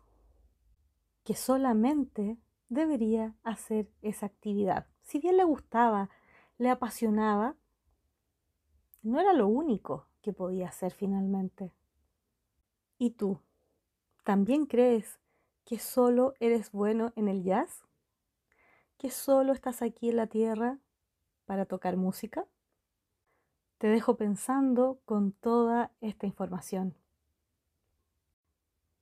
que 1.22 1.36
solamente 1.36 2.36
debería 2.68 3.32
hacer 3.44 3.88
esa 4.02 4.26
actividad. 4.26 4.88
Si 5.02 5.20
bien 5.20 5.36
le 5.36 5.44
gustaba, 5.44 6.10
le 6.58 6.68
apasionaba, 6.68 7.54
no 9.04 9.20
era 9.20 9.34
lo 9.34 9.46
único 9.46 10.08
que 10.20 10.32
podía 10.32 10.66
hacer 10.66 10.92
finalmente. 10.92 11.70
¿Y 12.98 13.10
tú? 13.10 13.38
¿También 14.24 14.66
crees 14.66 15.20
que 15.64 15.78
solo 15.78 16.34
eres 16.40 16.72
bueno 16.72 17.12
en 17.14 17.28
el 17.28 17.44
jazz? 17.44 17.86
¿Que 18.98 19.10
solo 19.10 19.52
estás 19.52 19.82
aquí 19.82 20.08
en 20.08 20.16
la 20.16 20.26
tierra 20.26 20.78
para 21.44 21.66
tocar 21.66 21.96
música? 21.98 22.46
Te 23.76 23.88
dejo 23.88 24.16
pensando 24.16 25.00
con 25.04 25.32
toda 25.32 25.92
esta 26.00 26.26
información. 26.26 26.94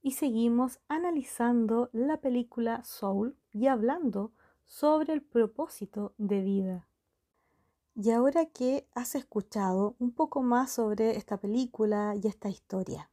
Y 0.03 0.13
seguimos 0.13 0.81
analizando 0.89 1.91
la 1.93 2.17
película 2.17 2.83
Soul 2.83 3.39
y 3.53 3.69
hablando 3.69 4.33
sobre 4.65 5.13
el 5.13 5.23
propósito 5.23 6.13
de 6.19 6.43
vida. 6.43 6.89
Y 7.95 8.11
ahora 8.11 8.47
que 8.47 8.89
has 8.95 9.15
escuchado 9.15 9.95
un 10.01 10.13
poco 10.13 10.43
más 10.43 10.73
sobre 10.73 11.17
esta 11.17 11.37
película 11.37 12.15
y 12.21 12.27
esta 12.27 12.49
historia, 12.49 13.13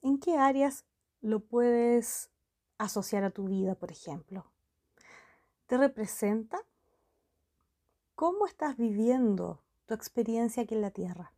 ¿en 0.00 0.18
qué 0.18 0.38
áreas 0.38 0.86
lo 1.20 1.40
puedes 1.40 2.30
asociar 2.78 3.24
a 3.24 3.30
tu 3.30 3.44
vida, 3.44 3.74
por 3.74 3.92
ejemplo? 3.92 4.50
¿Te 5.70 5.78
representa? 5.78 6.58
¿Cómo 8.16 8.48
estás 8.48 8.76
viviendo 8.76 9.62
tu 9.86 9.94
experiencia 9.94 10.64
aquí 10.64 10.74
en 10.74 10.80
la 10.80 10.90
Tierra? 10.90 11.32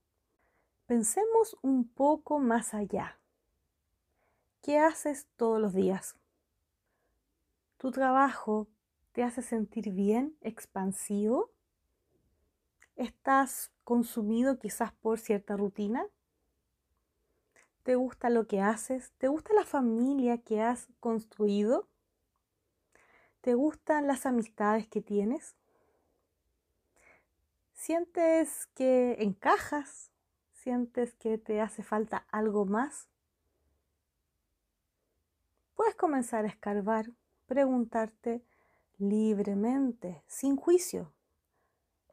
Pensemos 0.86 1.54
un 1.60 1.86
poco 1.86 2.38
más 2.38 2.72
allá. 2.72 3.20
¿Qué 4.62 4.78
haces 4.78 5.26
todos 5.36 5.60
los 5.60 5.74
días? 5.74 6.16
¿Tu 7.76 7.90
trabajo 7.90 8.68
te 9.12 9.22
hace 9.22 9.42
sentir 9.42 9.90
bien, 9.92 10.34
expansivo? 10.40 11.50
¿Estás 12.96 13.70
consumido 13.84 14.58
quizás 14.58 14.94
por 14.94 15.18
cierta 15.18 15.58
rutina? 15.58 16.06
¿Te 17.82 17.96
gusta 17.96 18.30
lo 18.30 18.46
que 18.46 18.62
haces? 18.62 19.12
¿Te 19.18 19.28
gusta 19.28 19.52
la 19.52 19.66
familia 19.66 20.38
que 20.38 20.62
has 20.62 20.88
construido? 21.00 21.91
¿Te 23.42 23.54
gustan 23.54 24.06
las 24.06 24.24
amistades 24.24 24.86
que 24.86 25.00
tienes? 25.00 25.56
¿Sientes 27.72 28.68
que 28.68 29.16
encajas? 29.18 30.12
¿Sientes 30.52 31.12
que 31.14 31.38
te 31.38 31.60
hace 31.60 31.82
falta 31.82 32.24
algo 32.30 32.66
más? 32.66 33.08
Puedes 35.74 35.96
comenzar 35.96 36.44
a 36.44 36.48
escarbar, 36.48 37.10
preguntarte 37.46 38.44
libremente, 38.98 40.22
sin 40.28 40.54
juicio. 40.54 41.12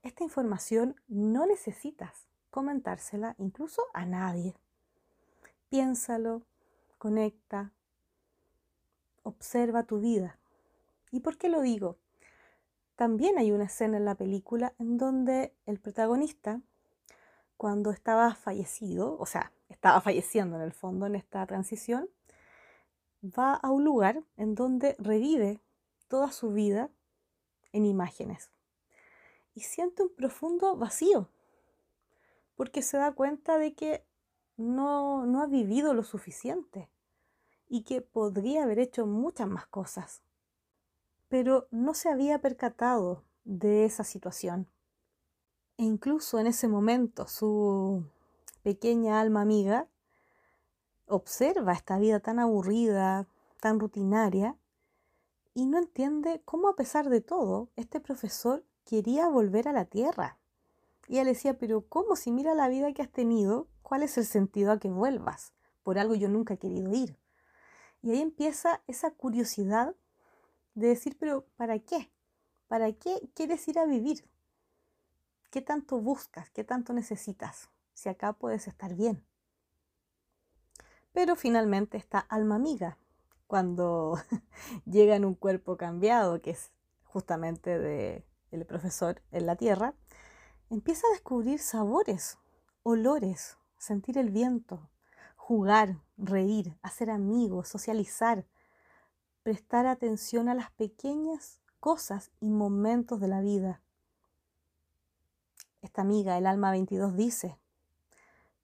Esta 0.01 0.24
información 0.24 1.00
no 1.07 1.45
necesitas 1.45 2.25
comentársela 2.50 3.36
incluso 3.38 3.83
a 3.93 4.07
nadie. 4.07 4.55
Piénsalo, 5.69 6.41
conecta, 6.98 7.71
observa 9.21 9.83
tu 9.83 10.00
vida. 10.00 10.38
¿Y 11.11 11.21
por 11.21 11.37
qué 11.37 11.49
lo 11.49 11.61
digo? 11.61 11.97
También 12.95 13.37
hay 13.37 13.51
una 13.51 13.65
escena 13.65 13.97
en 13.97 14.05
la 14.05 14.15
película 14.15 14.73
en 14.77 14.97
donde 14.97 15.55
el 15.65 15.79
protagonista, 15.79 16.61
cuando 17.57 17.91
estaba 17.91 18.35
fallecido, 18.35 19.17
o 19.17 19.25
sea, 19.25 19.51
estaba 19.69 20.01
falleciendo 20.01 20.57
en 20.57 20.63
el 20.63 20.73
fondo 20.73 21.05
en 21.05 21.15
esta 21.15 21.45
transición, 21.45 22.09
va 23.23 23.53
a 23.53 23.69
un 23.69 23.83
lugar 23.83 24.23
en 24.37 24.55
donde 24.55 24.95
revive 24.99 25.61
toda 26.07 26.31
su 26.31 26.51
vida 26.51 26.89
en 27.71 27.85
imágenes 27.85 28.49
y 29.53 29.61
siente 29.61 30.03
un 30.03 30.13
profundo 30.15 30.75
vacío 30.75 31.29
porque 32.55 32.81
se 32.81 32.97
da 32.97 33.13
cuenta 33.13 33.57
de 33.57 33.73
que 33.73 34.05
no, 34.57 35.25
no 35.25 35.41
ha 35.41 35.47
vivido 35.47 35.93
lo 35.93 36.03
suficiente 36.03 36.89
y 37.69 37.83
que 37.83 38.01
podría 38.01 38.63
haber 38.63 38.79
hecho 38.79 39.05
muchas 39.05 39.47
más 39.47 39.65
cosas, 39.67 40.21
pero 41.29 41.67
no 41.71 41.93
se 41.93 42.09
había 42.09 42.39
percatado 42.39 43.24
de 43.45 43.86
esa 43.86 44.03
situación. 44.03 44.67
E 45.77 45.83
incluso 45.83 46.39
en 46.39 46.48
ese 46.48 46.67
momento 46.67 47.27
su 47.27 48.03
pequeña 48.63 49.21
alma 49.21 49.41
amiga 49.41 49.88
observa 51.07 51.74
esta 51.74 51.98
vida 51.98 52.19
tan 52.19 52.39
aburrida, 52.39 53.27
tan 53.62 53.79
rutinaria, 53.79 54.57
y 55.53 55.65
no 55.65 55.77
entiende 55.77 56.41
cómo 56.45 56.69
a 56.69 56.75
pesar 56.75 57.09
de 57.09 57.21
todo, 57.21 57.69
este 57.75 58.00
profesor 58.00 58.63
quería 58.86 59.27
volver 59.27 59.67
a 59.67 59.74
la 59.74 59.86
tierra. 59.86 60.38
Y 61.07 61.13
ella 61.13 61.24
le 61.24 61.33
decía, 61.33 61.57
pero 61.57 61.81
¿cómo 61.88 62.15
si 62.15 62.31
mira 62.31 62.53
la 62.53 62.67
vida 62.67 62.93
que 62.93 63.01
has 63.01 63.12
tenido? 63.12 63.67
¿Cuál 63.81 64.03
es 64.03 64.17
el 64.17 64.25
sentido 64.25 64.71
a 64.71 64.79
que 64.79 64.89
vuelvas? 64.89 65.53
Por 65.83 65.98
algo 65.98 66.13
yo 66.13 66.29
nunca 66.29 66.53
he 66.53 66.57
querido 66.57 66.93
ir. 66.93 67.17
Y 68.01 68.12
ahí 68.12 68.21
empieza 68.21 68.81
esa 68.88 69.12
curiosidad 69.12 69.95
de 70.79 70.88
decir, 70.88 71.17
pero 71.19 71.45
¿para 71.57 71.79
qué? 71.79 72.12
¿Para 72.67 72.91
qué 72.93 73.29
quieres 73.33 73.67
ir 73.67 73.79
a 73.79 73.86
vivir? 73.86 74.24
¿Qué 75.51 75.62
tanto 75.62 76.00
buscas? 76.00 76.50
¿Qué 76.51 76.63
tanto 76.63 76.93
necesitas? 76.93 77.69
Si 77.93 78.08
acá 78.08 78.34
puedes 78.34 78.67
estar 78.67 78.95
bien. 78.95 79.25
Pero 81.12 81.36
finalmente 81.36 81.97
esta 81.97 82.19
alma 82.19 82.56
amiga, 82.56 82.97
cuando 83.47 84.17
llega 84.86 85.15
en 85.15 85.25
un 85.25 85.36
cuerpo 85.36 85.75
cambiado, 85.75 86.41
que 86.41 86.51
es 86.51 86.71
justamente 87.03 87.77
de 87.77 88.25
el 88.51 88.65
profesor 88.65 89.21
en 89.32 89.45
la 89.45 89.56
tierra, 89.56 89.95
empieza 90.69 91.08
a 91.08 91.12
descubrir 91.12 91.60
sabores, 91.60 92.38
olores, 92.84 93.58
sentir 93.77 94.17
el 94.17 94.30
viento, 94.30 94.89
jugar, 95.36 95.97
reír, 96.17 96.77
hacer 96.84 97.10
amigos, 97.10 97.67
socializar, 97.67 98.45
prestar 99.43 99.88
atención 99.88 100.49
a 100.49 100.54
las 100.54 100.71
pequeñas 100.71 101.60
cosas 101.80 102.32
y 102.39 102.49
momentos 102.49 103.19
de 103.19 103.28
la 103.28 103.41
vida. 103.41 103.82
Esta 105.82 106.02
amiga, 106.02 106.38
el 106.38 106.45
alma 106.45 106.71
22, 106.71 107.15
dice, 107.15 107.58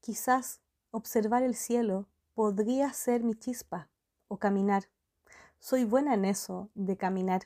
quizás 0.02 0.60
observar 0.92 1.44
el 1.44 1.56
cielo 1.56 2.08
podría 2.34 2.92
ser 2.92 3.24
mi 3.24 3.36
chispa 3.36 3.90
o 4.28 4.38
caminar. 4.38 4.86
Soy 5.60 5.86
buena 5.86 6.14
en 6.14 6.26
eso 6.26 6.70
de 6.76 6.98
caminar. 6.98 7.44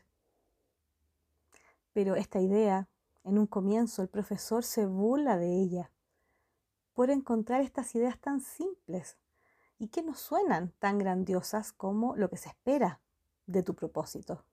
Pero 1.93 2.15
esta 2.15 2.39
idea, 2.39 2.87
en 3.23 3.37
un 3.37 3.45
comienzo, 3.45 4.01
el 4.01 4.09
profesor 4.09 4.63
se 4.63 4.87
burla 4.87 5.37
de 5.37 5.61
ella 5.61 5.91
por 6.93 7.11
encontrar 7.11 7.61
estas 7.61 7.93
ideas 7.95 8.19
tan 8.19 8.41
simples 8.41 9.17
y 9.77 9.87
que 9.87 10.01
no 10.01 10.15
suenan 10.15 10.73
tan 10.79 10.97
grandiosas 10.97 11.71
como 11.71 12.15
lo 12.15 12.29
que 12.29 12.37
se 12.37 12.49
espera 12.49 12.99
de 13.49 13.63
tu 13.63 13.73
propósito, 13.73 14.43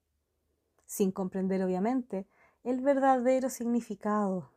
sin 0.86 1.12
comprender 1.12 1.62
obviamente 1.62 2.26
el 2.64 2.80
verdadero 2.80 3.50
significado 3.50 4.50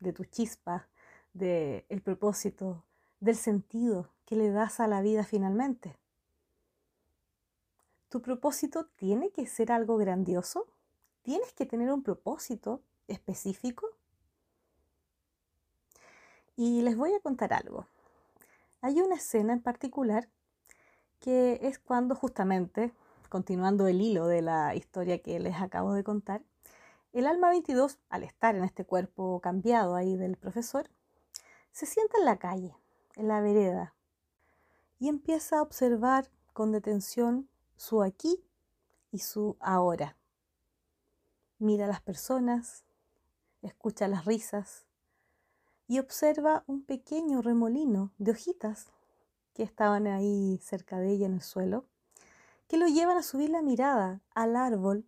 de 0.00 0.12
tu 0.12 0.24
chispa, 0.24 0.88
del 1.32 1.84
el 1.88 2.02
propósito, 2.02 2.84
del 3.20 3.36
sentido 3.36 4.10
que 4.26 4.34
le 4.34 4.50
das 4.50 4.80
a 4.80 4.88
la 4.88 5.02
vida 5.02 5.22
finalmente. 5.22 5.96
¿Tu 8.08 8.20
propósito 8.20 8.86
tiene 8.96 9.30
que 9.30 9.46
ser 9.46 9.70
algo 9.70 9.96
grandioso? 9.96 10.66
¿Tienes 11.22 11.52
que 11.52 11.64
tener 11.64 11.92
un 11.92 12.02
propósito 12.02 12.82
específico? 13.06 13.86
Y 16.56 16.82
les 16.82 16.96
voy 16.96 17.14
a 17.14 17.20
contar 17.20 17.52
algo. 17.52 17.86
Hay 18.80 19.00
una 19.00 19.14
escena 19.14 19.52
en 19.52 19.62
particular 19.62 20.28
que 21.20 21.60
es 21.62 21.78
cuando 21.78 22.14
justamente, 22.14 22.92
continuando 23.28 23.86
el 23.86 24.00
hilo 24.00 24.26
de 24.26 24.42
la 24.42 24.74
historia 24.74 25.22
que 25.22 25.38
les 25.40 25.60
acabo 25.60 25.92
de 25.92 26.04
contar, 26.04 26.42
el 27.12 27.26
alma 27.26 27.50
22, 27.50 27.98
al 28.08 28.24
estar 28.24 28.56
en 28.56 28.64
este 28.64 28.84
cuerpo 28.84 29.40
cambiado 29.40 29.94
ahí 29.94 30.16
del 30.16 30.36
profesor, 30.36 30.90
se 31.70 31.86
sienta 31.86 32.18
en 32.18 32.24
la 32.24 32.38
calle, 32.38 32.74
en 33.16 33.28
la 33.28 33.40
vereda, 33.40 33.94
y 34.98 35.08
empieza 35.08 35.58
a 35.58 35.62
observar 35.62 36.30
con 36.52 36.72
detención 36.72 37.48
su 37.76 38.02
aquí 38.02 38.44
y 39.10 39.20
su 39.20 39.56
ahora. 39.60 40.16
Mira 41.58 41.84
a 41.84 41.88
las 41.88 42.00
personas, 42.00 42.84
escucha 43.62 44.08
las 44.08 44.24
risas 44.24 44.86
y 45.86 45.98
observa 45.98 46.64
un 46.66 46.84
pequeño 46.84 47.42
remolino 47.42 48.12
de 48.18 48.32
hojitas 48.32 48.88
que 49.52 49.62
estaban 49.62 50.06
ahí 50.06 50.58
cerca 50.62 50.98
de 50.98 51.12
ella 51.12 51.26
en 51.26 51.34
el 51.34 51.42
suelo, 51.42 51.86
que 52.74 52.80
lo 52.80 52.88
llevan 52.88 53.16
a 53.16 53.22
subir 53.22 53.50
la 53.50 53.62
mirada 53.62 54.20
al 54.34 54.56
árbol 54.56 55.06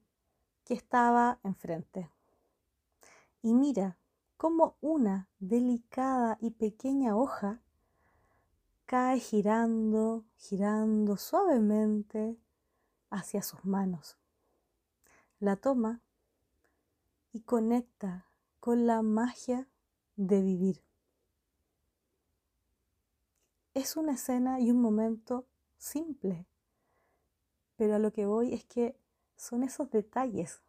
que 0.63 0.73
estaba 0.73 1.41
enfrente. 1.43 2.09
Y 3.43 3.55
mira 3.55 3.99
cómo 4.37 4.77
una 4.81 5.29
delicada 5.41 6.39
y 6.41 6.53
pequeña 6.53 7.17
hoja 7.17 7.61
cae 8.85 9.19
girando, 9.19 10.25
girando 10.37 11.17
suavemente 11.17 12.39
hacia 13.11 13.43
sus 13.43 13.65
manos. 13.65 14.17
La 15.41 15.57
toma 15.57 16.01
y 17.33 17.41
conecta 17.41 18.29
con 18.61 18.87
la 18.87 19.03
magia 19.03 19.69
de 20.15 20.41
vivir. 20.41 20.85
Es 23.75 23.97
una 23.97 24.13
escena 24.13 24.61
y 24.61 24.71
un 24.71 24.81
momento 24.81 25.49
simple, 25.79 26.47
pero 27.77 27.95
a 27.95 27.99
lo 27.99 28.13
que 28.13 28.27
voy 28.27 28.55
es 28.55 28.65
que 28.65 28.99
son 29.37 29.63
esos 29.63 29.91
detalles 29.91 30.63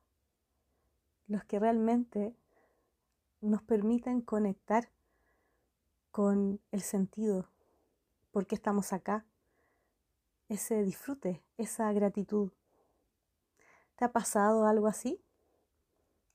los 1.27 1.43
que 1.43 1.59
realmente 1.59 2.35
nos 3.41 3.61
permiten 3.61 4.21
conectar 4.21 4.89
con 6.11 6.59
el 6.71 6.81
sentido 6.81 7.49
por 8.31 8.47
qué 8.47 8.55
estamos 8.55 8.93
acá, 8.93 9.25
ese 10.49 10.83
disfrute, 10.83 11.43
esa 11.57 11.91
gratitud. 11.91 12.51
¿Te 13.95 14.05
ha 14.05 14.11
pasado 14.11 14.65
algo 14.65 14.87
así? 14.87 15.21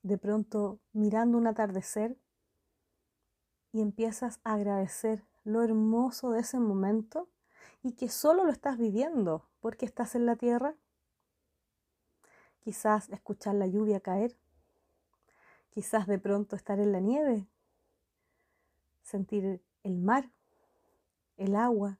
De 0.03 0.19
pronto 0.19 0.81
mirando 0.93 1.39
un 1.39 1.47
atardecer 1.47 2.19
y 3.73 3.81
empiezas 3.81 4.41
a 4.45 4.55
agradecer 4.55 5.25
lo 5.45 5.63
hermoso 5.63 6.33
de 6.33 6.41
ese 6.41 6.59
momento 6.59 7.29
y 7.83 7.93
que 7.93 8.09
solo 8.09 8.45
lo 8.45 8.53
estás 8.53 8.79
viviendo 8.79 9.49
porque 9.63 9.87
estás 9.87 10.15
en 10.17 10.27
la 10.27 10.37
tierra. 10.37 10.75
quizás 12.61 13.09
escuchar 13.09 13.57
la 13.57 13.67
lluvia 13.67 13.99
caer, 13.99 14.37
quizás 15.71 16.07
de 16.07 16.19
pronto 16.19 16.55
estar 16.55 16.79
en 16.79 16.93
la 16.93 17.01
nieve, 17.01 17.49
sentir 19.03 19.61
el 19.83 19.99
mar, 19.99 20.31
el 21.37 21.57
agua. 21.57 21.99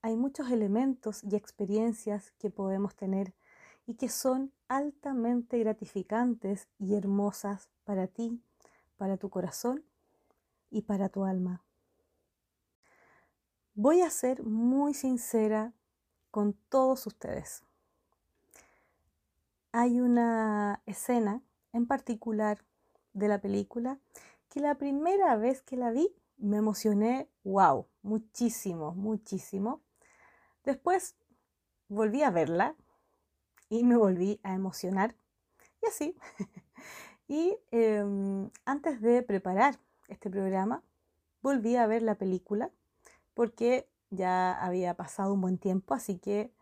Hay 0.00 0.14
muchos 0.16 0.50
elementos 0.50 1.24
y 1.24 1.34
experiencias 1.34 2.30
que 2.38 2.50
podemos 2.50 2.94
tener 2.94 3.34
y 3.84 3.94
que 3.94 4.08
son 4.08 4.52
altamente 4.68 5.58
gratificantes 5.58 6.68
y 6.78 6.94
hermosas 6.94 7.68
para 7.82 8.06
ti, 8.06 8.40
para 8.96 9.16
tu 9.16 9.28
corazón 9.28 9.84
y 10.70 10.82
para 10.82 11.08
tu 11.08 11.24
alma. 11.24 11.64
Voy 13.74 14.02
a 14.02 14.10
ser 14.10 14.44
muy 14.44 14.92
sincera 14.92 15.72
con 16.30 16.52
todos 16.68 17.06
ustedes. 17.06 17.62
Hay 19.72 19.98
una 19.98 20.82
escena 20.84 21.40
en 21.72 21.86
particular 21.86 22.58
de 23.14 23.28
la 23.28 23.40
película 23.40 23.98
que 24.50 24.60
la 24.60 24.74
primera 24.74 25.36
vez 25.36 25.62
que 25.62 25.78
la 25.78 25.90
vi 25.90 26.14
me 26.36 26.58
emocioné, 26.58 27.30
wow, 27.44 27.86
muchísimo, 28.02 28.92
muchísimo. 28.92 29.80
Después 30.64 31.16
volví 31.88 32.22
a 32.22 32.30
verla 32.30 32.76
y 33.70 33.84
me 33.84 33.96
volví 33.96 34.38
a 34.42 34.52
emocionar. 34.52 35.16
Y 35.80 35.86
así. 35.86 36.16
y 37.26 37.56
em, 37.70 38.50
antes 38.66 39.00
de 39.00 39.22
preparar 39.22 39.78
este 40.08 40.28
programa, 40.28 40.82
volví 41.40 41.76
a 41.76 41.86
ver 41.86 42.02
la 42.02 42.16
película 42.16 42.70
porque 43.34 43.88
ya 44.10 44.52
había 44.52 44.94
pasado 44.94 45.32
un 45.32 45.40
buen 45.40 45.58
tiempo, 45.58 45.94
así 45.94 46.18
que 46.18 46.52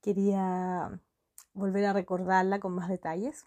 quería 0.00 1.00
volver 1.54 1.84
a 1.86 1.92
recordarla 1.92 2.60
con 2.60 2.72
más 2.72 2.88
detalles. 2.88 3.46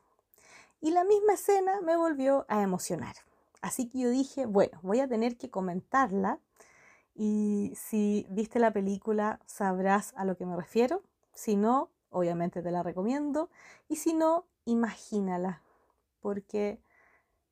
Y 0.81 0.91
la 0.91 1.03
misma 1.03 1.33
escena 1.33 1.81
me 1.81 1.97
volvió 1.97 2.45
a 2.47 2.61
emocionar. 2.61 3.15
Así 3.61 3.89
que 3.89 3.99
yo 3.99 4.09
dije, 4.09 4.45
bueno, 4.45 4.79
voy 4.81 5.01
a 5.01 5.07
tener 5.07 5.37
que 5.37 5.49
comentarla 5.49 6.39
y 7.13 7.73
si 7.75 8.25
viste 8.29 8.59
la 8.59 8.71
película 8.71 9.41
sabrás 9.45 10.13
a 10.15 10.23
lo 10.23 10.37
que 10.37 10.45
me 10.45 10.55
refiero. 10.55 11.03
Si 11.33 11.57
no, 11.57 11.91
obviamente 12.09 12.61
te 12.61 12.71
la 12.71 12.81
recomiendo. 12.81 13.49
Y 13.89 13.97
si 13.97 14.13
no, 14.13 14.45
imagínala, 14.63 15.61
porque 16.21 16.81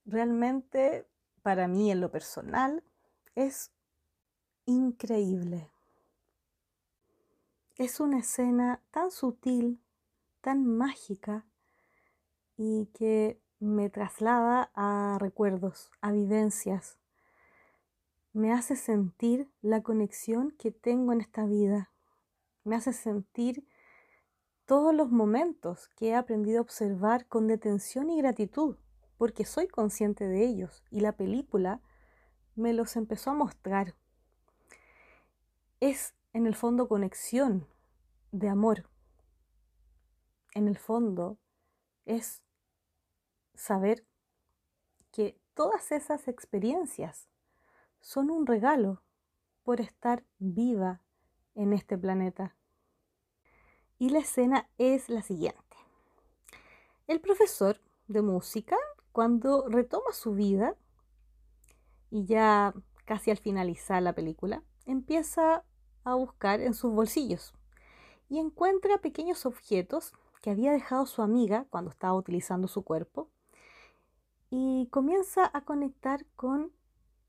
realmente 0.05 1.05
para 1.41 1.67
mí 1.67 1.91
en 1.91 1.99
lo 1.99 2.11
personal 2.11 2.83
es 3.35 3.71
increíble. 4.67 5.71
Es 7.77 7.99
una 7.99 8.19
escena 8.19 8.82
tan 8.91 9.12
sutil, 9.12 9.82
tan 10.41 10.65
mágica 10.67 11.45
y 12.58 12.88
que 12.88 13.41
me 13.60 13.89
traslada 13.89 14.69
a 14.75 15.17
recuerdos, 15.19 15.89
a 16.01 16.12
vivencias. 16.12 16.97
Me 18.34 18.51
hace 18.53 18.75
sentir 18.75 19.49
la 19.62 19.82
conexión 19.82 20.51
que 20.60 20.71
tengo 20.71 21.13
en 21.13 21.21
esta 21.21 21.45
vida. 21.45 21.89
Me 22.63 22.75
hace 22.75 22.93
sentir 22.93 23.65
todos 24.65 24.93
los 24.93 25.10
momentos 25.10 25.88
que 25.95 26.10
he 26.10 26.15
aprendido 26.15 26.60
a 26.60 26.62
observar 26.62 27.25
con 27.27 27.47
detención 27.47 28.10
y 28.10 28.17
gratitud, 28.17 28.75
porque 29.17 29.45
soy 29.45 29.67
consciente 29.67 30.27
de 30.27 30.45
ellos 30.45 30.84
y 30.91 30.99
la 30.99 31.13
película 31.13 31.80
me 32.56 32.73
los 32.73 32.97
empezó 32.97 33.32
a 33.32 33.36
mostrar 33.36 33.95
es 35.79 36.15
en 36.33 36.47
el 36.47 36.55
fondo 36.55 36.87
conexión 36.87 37.67
de 38.31 38.49
amor. 38.49 38.89
En 40.53 40.67
el 40.67 40.77
fondo 40.77 41.37
es 42.05 42.41
saber 43.53 44.05
que 45.11 45.39
todas 45.53 45.91
esas 45.91 46.27
experiencias 46.27 47.29
son 47.99 48.29
un 48.31 48.45
regalo 48.45 49.03
por 49.63 49.81
estar 49.81 50.23
viva 50.39 51.01
en 51.55 51.73
este 51.73 51.97
planeta. 51.97 52.55
Y 53.99 54.09
la 54.09 54.19
escena 54.19 54.69
es 54.77 55.09
la 55.09 55.21
siguiente. 55.21 55.75
El 57.07 57.19
profesor 57.19 57.81
de 58.07 58.21
música, 58.21 58.77
cuando 59.11 59.67
retoma 59.67 60.11
su 60.13 60.33
vida, 60.33 60.75
y 62.09 62.25
ya 62.25 62.73
casi 63.05 63.31
al 63.31 63.37
finalizar 63.37 64.01
la 64.01 64.13
película, 64.13 64.63
empieza 64.88 65.63
a 66.04 66.15
buscar 66.15 66.62
en 66.62 66.73
sus 66.73 66.91
bolsillos 66.91 67.54
y 68.30 68.39
encuentra 68.39 68.97
pequeños 68.97 69.45
objetos 69.45 70.13
que 70.41 70.50
había 70.50 70.71
dejado 70.71 71.06
su 71.06 71.21
amiga 71.21 71.65
cuando 71.69 71.91
estaba 71.91 72.15
utilizando 72.15 72.67
su 72.67 72.84
cuerpo 72.84 73.30
y 74.50 74.88
comienza 74.91 75.50
a 75.54 75.62
conectar 75.62 76.26
con 76.36 76.71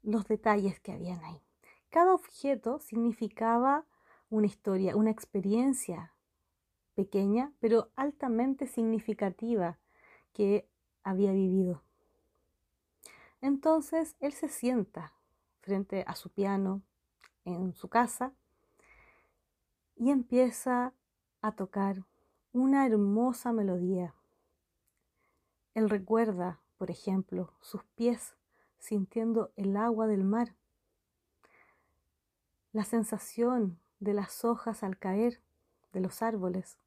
los 0.02 0.26
detalles 0.26 0.80
que 0.80 0.92
habían 0.92 1.22
ahí. 1.24 1.42
Cada 1.90 2.14
objeto 2.14 2.78
significaba 2.78 3.84
una 4.30 4.46
historia, 4.46 4.96
una 4.96 5.10
experiencia 5.10 6.14
pequeña, 6.94 7.52
pero 7.60 7.90
altamente 7.96 8.66
significativa 8.66 9.78
que 10.32 10.68
había 11.02 11.32
vivido. 11.32 11.82
Entonces 13.40 14.16
él 14.20 14.32
se 14.32 14.48
sienta 14.48 15.14
frente 15.60 16.04
a 16.06 16.14
su 16.14 16.30
piano, 16.30 16.82
en 17.54 17.74
su 17.74 17.88
casa 17.88 18.32
y 19.96 20.10
empieza 20.10 20.92
a 21.40 21.52
tocar 21.52 22.04
una 22.52 22.86
hermosa 22.86 23.52
melodía. 23.52 24.14
Él 25.74 25.90
recuerda, 25.90 26.60
por 26.76 26.90
ejemplo, 26.90 27.52
sus 27.60 27.84
pies 27.94 28.36
sintiendo 28.78 29.52
el 29.56 29.76
agua 29.76 30.06
del 30.06 30.24
mar, 30.24 30.54
la 32.72 32.84
sensación 32.84 33.78
de 33.98 34.14
las 34.14 34.44
hojas 34.44 34.82
al 34.82 34.98
caer 34.98 35.40
de 35.92 36.00
los 36.00 36.22
árboles, 36.22 36.78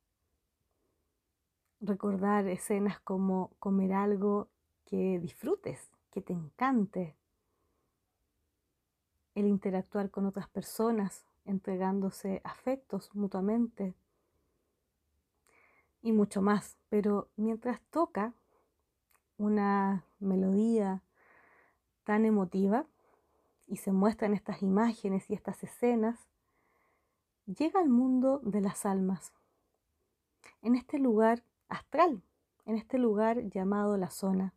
recordar 1.82 2.48
escenas 2.48 3.00
como 3.00 3.52
comer 3.60 3.94
algo 3.94 4.50
que 4.86 5.20
disfrutes, 5.20 5.92
que 6.12 6.22
te 6.22 6.34
encante, 6.34 7.16
el 9.36 9.48
interactuar 9.48 10.10
con 10.10 10.26
otras 10.26 10.48
personas, 10.50 11.26
entregándose 11.46 12.42
afectos 12.44 13.14
mutuamente 13.16 13.96
y 16.02 16.12
mucho 16.12 16.42
más. 16.42 16.78
Pero 16.90 17.30
mientras 17.36 17.82
toca 17.90 18.34
una 19.38 20.06
melodía 20.20 21.02
tan 22.04 22.26
emotiva 22.26 22.86
y 23.68 23.78
se 23.78 23.92
muestran 23.92 24.34
estas 24.34 24.62
imágenes 24.62 25.30
y 25.30 25.34
estas 25.34 25.64
escenas, 25.64 26.20
llega 27.46 27.80
al 27.80 27.90
mundo 27.90 28.40
de 28.44 28.62
las 28.62 28.86
almas, 28.86 29.34
en 30.62 30.76
este 30.76 31.00
lugar 31.00 31.44
astral, 31.70 32.22
en 32.66 32.76
este 32.76 32.98
lugar 32.98 33.50
llamado 33.50 33.98
la 33.98 34.10
zona, 34.10 34.54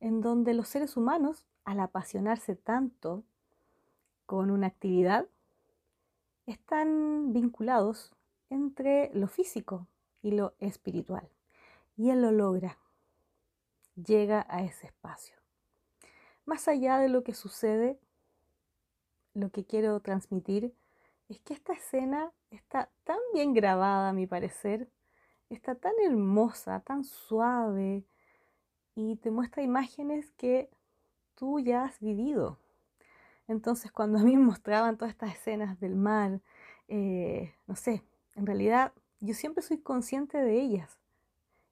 en 0.00 0.20
donde 0.20 0.54
los 0.54 0.68
seres 0.68 0.96
humanos, 0.96 1.44
al 1.64 1.80
apasionarse 1.80 2.54
tanto 2.54 3.24
con 4.26 4.50
una 4.50 4.66
actividad 4.66 5.26
están 6.46 7.32
vinculados 7.32 8.12
entre 8.50 9.10
lo 9.14 9.28
físico 9.28 9.86
y 10.22 10.32
lo 10.32 10.54
espiritual. 10.58 11.28
Y 11.96 12.10
él 12.10 12.22
lo 12.22 12.32
logra, 12.32 12.78
llega 13.94 14.46
a 14.48 14.62
ese 14.62 14.86
espacio. 14.86 15.36
Más 16.44 16.68
allá 16.68 16.98
de 16.98 17.08
lo 17.08 17.22
que 17.22 17.34
sucede, 17.34 17.98
lo 19.32 19.50
que 19.50 19.64
quiero 19.64 19.98
transmitir 20.00 20.74
es 21.28 21.40
que 21.40 21.54
esta 21.54 21.72
escena 21.72 22.32
está 22.50 22.90
tan 23.04 23.18
bien 23.32 23.54
grabada, 23.54 24.10
a 24.10 24.12
mi 24.12 24.26
parecer, 24.26 24.90
está 25.48 25.74
tan 25.74 25.94
hermosa, 26.04 26.80
tan 26.80 27.04
suave, 27.04 28.04
y 28.94 29.16
te 29.16 29.30
muestra 29.30 29.62
imágenes 29.62 30.30
que 30.32 30.70
tú 31.34 31.58
ya 31.60 31.84
has 31.84 31.98
vivido, 32.00 32.58
entonces 33.48 33.92
cuando 33.92 34.18
a 34.18 34.22
mí 34.22 34.36
me 34.36 34.44
mostraban 34.44 34.96
todas 34.96 35.12
estas 35.12 35.34
escenas 35.34 35.78
del 35.80 35.96
mar, 35.96 36.40
eh, 36.88 37.54
no 37.66 37.76
sé, 37.76 38.02
en 38.34 38.46
realidad 38.46 38.92
yo 39.20 39.34
siempre 39.34 39.62
soy 39.62 39.78
consciente 39.78 40.38
de 40.38 40.60
ellas 40.60 40.98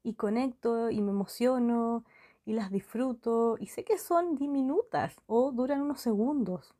y 0.02 0.14
conecto 0.14 0.90
y 0.90 1.00
me 1.00 1.10
emociono 1.10 2.04
y 2.44 2.52
las 2.54 2.70
disfruto 2.70 3.56
y 3.58 3.66
sé 3.68 3.84
que 3.84 3.98
son 3.98 4.36
diminutas 4.36 5.14
o 5.26 5.52
duran 5.52 5.82
unos 5.82 6.00
segundos. 6.00 6.74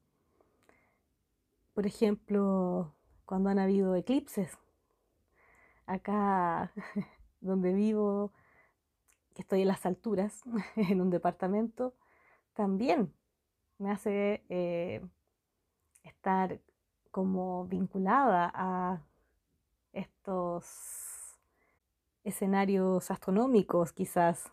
Por 1.75 1.87
ejemplo, 1.87 2.93
cuando 3.25 3.49
han 3.51 3.59
habido 3.59 3.95
eclipses, 3.95 4.59
acá 5.87 6.73
donde 7.41 7.73
vivo, 7.73 8.33
estoy 9.37 9.63
en 9.63 9.69
las 9.69 9.87
alturas, 9.87 10.43
en 10.77 11.01
un 11.01 11.11
departamento, 11.11 11.95
también 12.55 13.13
me 13.83 13.91
hace 13.91 14.45
eh, 14.49 15.05
estar 16.05 16.61
como 17.11 17.67
vinculada 17.67 18.51
a 18.55 19.03
estos 19.93 21.37
escenarios 22.23 23.11
astronómicos, 23.11 23.93
quizás 23.93 24.53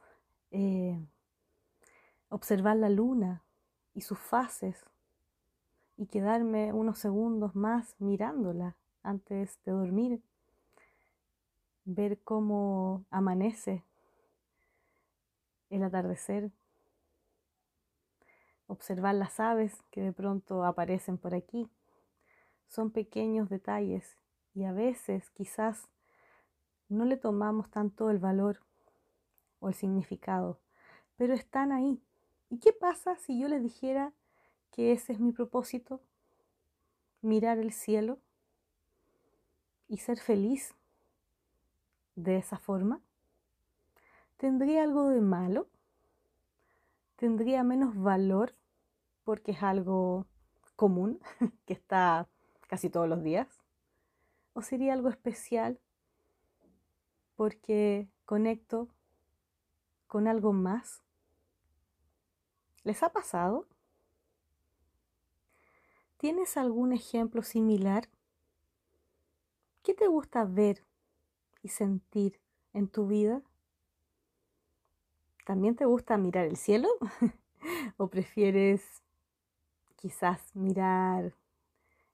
eh, 0.50 1.00
observar 2.30 2.78
la 2.78 2.90
luna 2.90 3.44
y 3.94 4.02
sus 4.02 4.18
fases 4.18 4.84
y 5.96 6.08
quedarme 6.08 6.74
unos 6.74 6.98
segundos 6.98 7.56
más 7.56 7.96
mirándola 8.00 8.76
antes 9.04 9.60
de 9.64 9.74
dormir, 9.74 10.24
ver 11.86 12.20
cómo 12.24 13.06
amanece 13.12 13.84
el 15.70 15.84
atardecer, 15.84 16.52
observar 18.70 19.16
las 19.16 19.40
aves 19.40 19.84
que 19.90 20.02
de 20.02 20.14
pronto 20.14 20.64
aparecen 20.64 21.18
por 21.18 21.34
aquí. 21.34 21.68
Son 22.68 22.92
pequeños 22.92 23.50
detalles 23.50 24.16
y 24.54 24.64
a 24.64 24.72
veces 24.72 25.32
quizás 25.32 25.90
no 26.88 27.04
le 27.04 27.18
tomamos 27.18 27.70
tanto 27.72 28.12
el 28.12 28.20
valor 28.20 28.62
o 29.60 29.70
el 29.70 29.74
significado, 29.74 30.60
pero 31.18 31.34
están 31.34 31.72
ahí. 31.72 32.00
¿Y 32.50 32.60
qué 32.60 32.72
pasa 32.72 33.16
si 33.18 33.40
yo 33.40 33.48
les 33.48 33.62
dijera 33.64 34.14
que 34.72 34.92
ese 34.92 35.14
es 35.14 35.20
mi 35.20 35.32
propósito? 35.32 36.02
Mirar 37.22 37.58
el 37.58 37.74
cielo 37.74 38.20
y 39.88 39.98
ser 39.98 40.20
feliz 40.20 40.76
de 42.16 42.38
esa 42.38 42.60
forma. 42.60 43.02
¿Tendría 44.38 44.84
algo 44.84 45.10
de 45.10 45.22
malo? 45.22 45.68
¿Tendría 47.16 47.64
menos 47.64 47.96
valor 47.96 48.56
porque 49.30 49.52
es 49.52 49.62
algo 49.62 50.26
común 50.76 51.22
que 51.68 51.74
está 51.74 52.28
casi 52.68 52.90
todos 52.90 53.08
los 53.08 53.22
días? 53.22 53.48
¿O 54.54 54.64
sería 54.64 54.94
algo 54.94 55.08
especial 55.08 55.80
porque 57.36 58.10
conecto 58.26 58.88
con 60.08 60.28
algo 60.28 60.52
más? 60.52 61.04
¿Les 62.84 63.04
ha 63.04 63.10
pasado? 63.10 63.68
¿Tienes 66.18 66.58
algún 66.58 66.92
ejemplo 66.92 67.44
similar? 67.44 68.10
¿Qué 69.84 69.94
te 69.94 70.08
gusta 70.08 70.44
ver 70.44 70.84
y 71.62 71.68
sentir 71.68 72.42
en 72.74 72.88
tu 72.88 73.06
vida? 73.06 73.44
¿También 75.46 75.76
te 75.76 75.86
gusta 75.86 76.18
mirar 76.18 76.48
el 76.48 76.58
cielo? 76.58 76.90
¿O 77.98 78.08
prefieres 78.08 79.04
quizás 80.00 80.56
mirar 80.56 81.34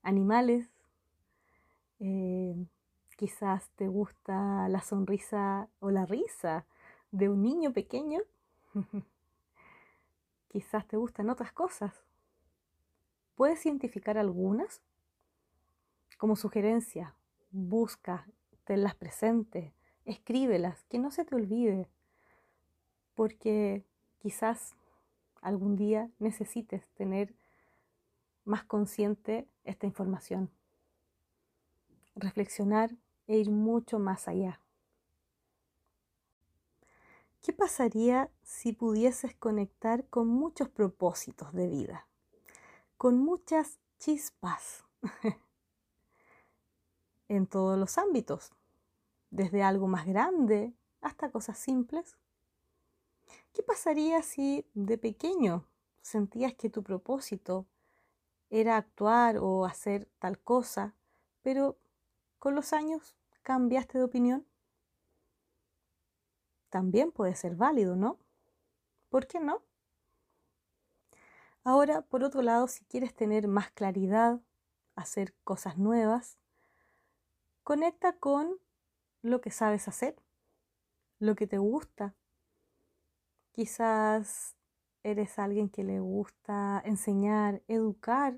animales? 0.01 0.67
Eh, 1.99 2.55
quizás 3.15 3.69
te 3.75 3.87
gusta 3.87 4.67
la 4.69 4.81
sonrisa 4.81 5.69
o 5.79 5.91
la 5.91 6.05
risa 6.05 6.65
de 7.11 7.29
un 7.29 7.43
niño 7.43 7.73
pequeño. 7.73 8.21
quizás 10.47 10.87
te 10.87 10.97
gustan 10.97 11.29
otras 11.29 11.51
cosas. 11.51 11.93
¿Puedes 13.35 13.63
identificar 13.65 14.17
algunas? 14.17 14.81
Como 16.17 16.35
sugerencia, 16.35 17.13
busca, 17.51 18.25
tenlas 18.63 18.95
presentes, 18.95 19.73
escríbelas, 20.05 20.83
que 20.85 20.97
no 20.97 21.11
se 21.11 21.25
te 21.25 21.35
olvide 21.35 21.87
porque 23.15 23.83
quizás 24.19 24.75
algún 25.41 25.75
día 25.75 26.09
necesites 26.19 26.87
tener 26.95 27.33
más 28.45 28.63
consciente 28.63 29.49
esta 29.63 29.85
información, 29.85 30.49
reflexionar 32.15 32.95
e 33.27 33.37
ir 33.37 33.49
mucho 33.49 33.99
más 33.99 34.27
allá. 34.27 34.61
¿Qué 37.41 37.53
pasaría 37.53 38.31
si 38.43 38.73
pudieses 38.73 39.35
conectar 39.35 40.07
con 40.07 40.27
muchos 40.27 40.69
propósitos 40.69 41.53
de 41.53 41.67
vida, 41.67 42.07
con 42.97 43.19
muchas 43.19 43.79
chispas 43.99 44.83
en 47.27 47.45
todos 47.45 47.77
los 47.77 47.97
ámbitos, 47.97 48.51
desde 49.29 49.61
algo 49.61 49.87
más 49.87 50.05
grande 50.07 50.73
hasta 51.01 51.31
cosas 51.31 51.59
simples? 51.59 52.17
¿Qué 53.53 53.61
pasaría 53.63 54.21
si 54.21 54.67
de 54.73 54.97
pequeño 54.97 55.67
sentías 56.01 56.53
que 56.55 56.69
tu 56.69 56.83
propósito 56.83 57.67
era 58.59 58.77
actuar 58.77 59.37
o 59.37 59.65
hacer 59.65 60.07
tal 60.19 60.39
cosa, 60.39 60.95
pero 61.41 61.77
con 62.39 62.55
los 62.55 62.73
años 62.73 63.15
cambiaste 63.43 63.97
de 63.97 64.03
opinión? 64.03 64.45
También 66.69 67.11
puede 67.11 67.35
ser 67.35 67.55
válido, 67.55 67.95
¿no? 67.95 68.19
¿Por 69.09 69.27
qué 69.27 69.39
no? 69.39 69.61
Ahora, 71.63 72.01
por 72.01 72.23
otro 72.23 72.41
lado, 72.41 72.67
si 72.67 72.85
quieres 72.85 73.13
tener 73.13 73.47
más 73.47 73.71
claridad, 73.71 74.41
hacer 74.95 75.33
cosas 75.43 75.77
nuevas, 75.77 76.37
conecta 77.63 78.13
con 78.13 78.57
lo 79.21 79.41
que 79.41 79.51
sabes 79.51 79.87
hacer, 79.87 80.15
lo 81.19 81.35
que 81.35 81.47
te 81.47 81.57
gusta, 81.57 82.15
Quizás 83.55 84.57
eres 85.01 85.39
alguien 85.39 85.69
que 85.69 85.85
le 85.85 86.01
gusta 86.01 86.81
enseñar, 86.83 87.63
educar 87.69 88.37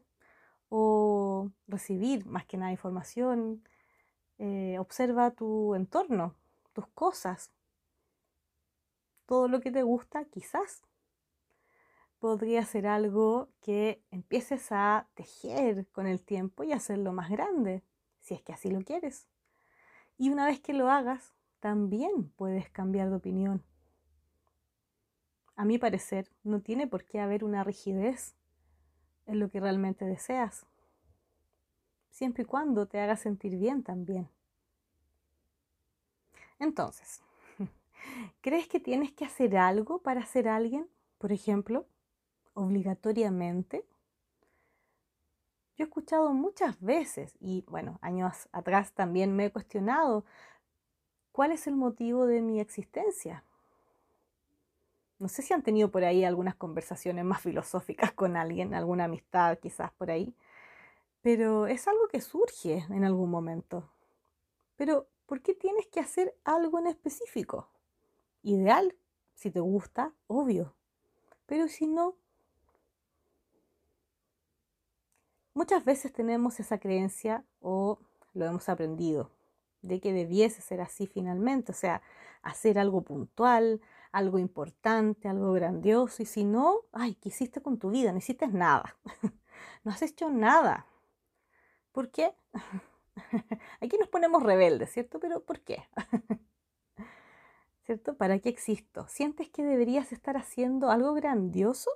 o 0.70 1.52
recibir 1.68 2.26
más 2.26 2.46
que 2.46 2.58
nada 2.58 2.72
información. 2.72 3.64
Eh, 4.40 4.78
observa 4.80 5.32
tu 5.32 5.76
entorno, 5.76 6.36
tus 6.74 6.88
cosas. 6.88 7.52
Todo 9.26 9.48
lo 9.48 9.60
que 9.60 9.72
te 9.72 9.84
gusta 9.84 10.26
quizás 10.26 10.84
podría 12.20 12.66
ser 12.66 12.88
algo 12.88 13.50
que 13.62 14.02
empieces 14.12 14.72
a 14.72 15.08
tejer 15.14 15.88
con 15.88 16.08
el 16.08 16.22
tiempo 16.22 16.64
y 16.64 16.72
hacerlo 16.72 17.14
más 17.14 17.30
grande, 17.30 17.84
si 18.22 18.34
es 18.34 18.42
que 18.42 18.54
así 18.54 18.72
lo 18.72 18.82
quieres. 18.82 19.28
Y 20.18 20.30
una 20.30 20.46
vez 20.46 20.60
que 20.60 20.74
lo 20.74 20.90
hagas, 20.90 21.34
también 21.60 22.30
puedes 22.36 22.70
cambiar 22.70 23.10
de 23.10 23.18
opinión 23.18 23.64
a 25.58 25.66
mi 25.66 25.80
parecer, 25.80 26.30
no 26.44 26.62
tiene 26.62 26.88
por 26.88 27.04
qué 27.04 27.20
haber 27.20 27.44
una 27.44 27.64
rigidez 27.64 28.36
en 29.28 29.40
lo 29.40 29.50
que 29.50 29.60
realmente 29.60 30.06
deseas, 30.06 30.66
siempre 32.10 32.44
y 32.44 32.46
cuando 32.46 32.88
te 32.88 33.00
haga 33.00 33.16
sentir 33.16 33.58
bien 33.58 33.84
también. 33.84 34.28
Entonces, 36.60 37.22
¿crees 38.42 38.68
que 38.68 38.80
tienes 38.80 39.12
que 39.12 39.26
hacer 39.26 39.58
algo 39.58 40.00
para 40.00 40.26
ser 40.26 40.48
alguien, 40.48 40.88
por 41.20 41.32
ejemplo, 41.32 41.86
obligatoriamente? 42.54 43.86
Yo 45.78 45.84
he 45.84 45.88
escuchado 45.88 46.34
muchas 46.34 46.82
veces 46.82 47.36
y 47.40 47.64
bueno, 47.68 48.00
años 48.02 48.50
atrás 48.52 48.94
también 48.94 49.36
me 49.36 49.46
he 49.46 49.52
cuestionado 49.52 50.26
cuál 51.32 51.52
es 51.52 51.68
el 51.68 51.76
motivo 51.76 52.26
de 52.26 52.42
mi 52.42 52.60
existencia. 52.60 53.44
No 55.20 55.28
sé 55.28 55.42
si 55.42 55.54
han 55.54 55.64
tenido 55.64 55.90
por 55.90 56.04
ahí 56.04 56.24
algunas 56.24 56.56
conversaciones 56.56 57.26
más 57.26 57.42
filosóficas 57.42 58.12
con 58.12 58.38
alguien, 58.38 58.74
alguna 58.74 59.06
amistad 59.06 59.58
quizás 59.58 59.92
por 59.94 60.12
ahí, 60.12 60.36
pero 61.22 61.68
es 61.68 61.88
algo 61.88 62.08
que 62.08 62.22
surge 62.22 62.86
en 62.90 63.04
algún 63.04 63.30
momento. 63.30 63.90
Pero, 64.76 65.08
¿por 65.26 65.42
qué 65.42 65.54
tienes 65.54 65.88
que 65.88 66.00
hacer 66.00 66.36
algo 66.44 66.80
en 66.80 66.88
específico? 66.88 67.70
Ideal, 68.44 68.96
si 69.34 69.50
te 69.52 69.60
gusta, 69.60 70.14
obvio. 70.28 70.74
Pero 71.48 71.68
si 71.68 71.88
no, 71.88 72.16
muchas 75.54 75.84
veces 75.84 76.14
tenemos 76.14 76.60
esa 76.60 76.80
creencia 76.80 77.44
o 77.62 78.00
lo 78.34 78.46
hemos 78.46 78.70
aprendido 78.70 79.32
de 79.82 80.00
que 80.00 80.14
debiese 80.14 80.62
ser 80.62 80.82
así 80.82 81.08
finalmente, 81.08 81.72
o 81.72 81.76
sea, 81.76 82.02
hacer 82.44 82.78
algo 82.78 83.02
puntual, 83.02 83.82
algo 84.12 84.40
importante, 84.40 85.28
algo 85.28 85.54
grandioso, 85.54 86.24
y 86.24 86.26
si 86.26 86.44
no, 86.44 86.82
ay, 86.92 87.16
¿qué 87.16 87.30
hiciste 87.30 87.62
con 87.62 87.78
tu 87.78 87.90
vida? 87.90 88.12
No 88.12 88.18
hiciste 88.18 88.48
nada, 88.48 88.98
no 89.84 89.92
has 89.92 90.02
hecho 90.02 90.30
nada. 90.30 90.86
¿Por 91.92 92.12
qué? 92.12 92.36
Aquí 93.82 93.98
nos 93.98 94.10
ponemos 94.10 94.44
rebeldes, 94.44 94.92
¿cierto? 94.92 95.20
Pero 95.20 95.44
¿por 95.44 95.62
qué? 95.62 95.88
¿Cierto? 97.86 98.18
¿Para 98.18 98.40
qué 98.40 98.50
existo? 98.50 99.08
¿Sientes 99.08 99.50
que 99.50 99.64
deberías 99.64 100.12
estar 100.12 100.38
haciendo 100.38 100.92
algo 100.92 101.14
grandioso? 101.14 101.90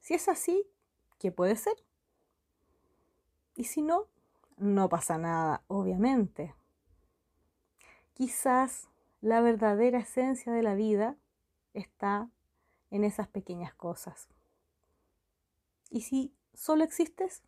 Si 0.00 0.14
es 0.14 0.28
así, 0.28 0.66
¿qué 1.18 1.32
puede 1.32 1.56
ser? 1.56 1.74
Y 3.56 3.64
si 3.64 3.82
no, 3.82 4.06
no 4.56 4.88
pasa 4.88 5.18
nada, 5.18 5.62
obviamente. 5.66 6.54
Quizás 8.14 8.88
la 9.22 9.40
verdadera 9.40 10.00
esencia 10.00 10.52
de 10.52 10.62
la 10.62 10.74
vida 10.74 11.16
está 11.72 12.28
en 12.90 13.04
esas 13.04 13.28
pequeñas 13.28 13.74
cosas. 13.74 14.28
¿Y 15.88 16.02
si 16.02 16.34
solo 16.52 16.84
existes? 16.84 17.42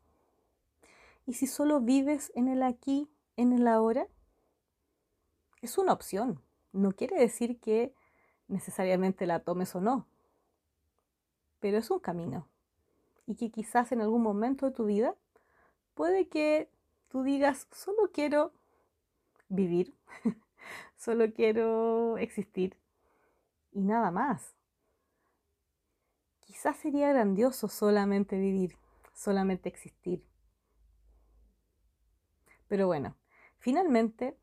¿Y 1.26 1.34
si 1.34 1.46
solo 1.46 1.80
vives 1.80 2.32
en 2.34 2.48
el 2.48 2.62
aquí, 2.62 3.10
en 3.37 3.52
el 3.52 3.68
ahora? 3.68 4.08
es 5.64 5.78
una 5.78 5.94
opción. 5.94 6.40
No 6.72 6.92
quiere 6.92 7.18
decir 7.18 7.58
que 7.58 7.94
necesariamente 8.48 9.26
la 9.26 9.40
tomes 9.40 9.74
o 9.74 9.80
no, 9.80 10.06
pero 11.58 11.78
es 11.78 11.90
un 11.90 12.00
camino. 12.00 12.46
Y 13.26 13.37
que 13.37 13.50
quizás 13.50 13.90
en 13.90 14.02
algún 14.02 14.22
momento 14.22 14.66
de 14.66 14.72
tu 14.72 14.84
vida 14.84 15.16
puede 15.94 16.28
que 16.28 16.68
tú 17.08 17.22
digas, 17.22 17.66
solo 17.72 18.10
quiero 18.12 18.52
vivir, 19.48 19.94
solo 20.96 21.33
quiero 21.33 22.18
existir 22.18 22.77
y 23.72 23.83
nada 23.83 24.11
más. 24.11 24.55
Quizás 26.40 26.77
sería 26.77 27.09
grandioso 27.09 27.68
solamente 27.68 28.38
vivir, 28.38 28.77
solamente 29.12 29.68
existir. 29.68 30.24
Pero 32.68 32.87
bueno, 32.87 33.16
finalmente 33.59 34.38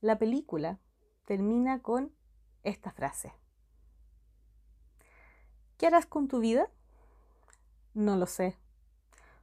la 0.00 0.18
película 0.18 0.78
termina 1.24 1.82
con 1.82 2.12
esta 2.62 2.92
frase. 2.92 3.32
¿Qué 5.78 5.86
harás 5.86 6.06
con 6.06 6.28
tu 6.28 6.40
vida? 6.40 6.70
No 7.94 8.16
lo 8.16 8.26
sé. 8.26 8.56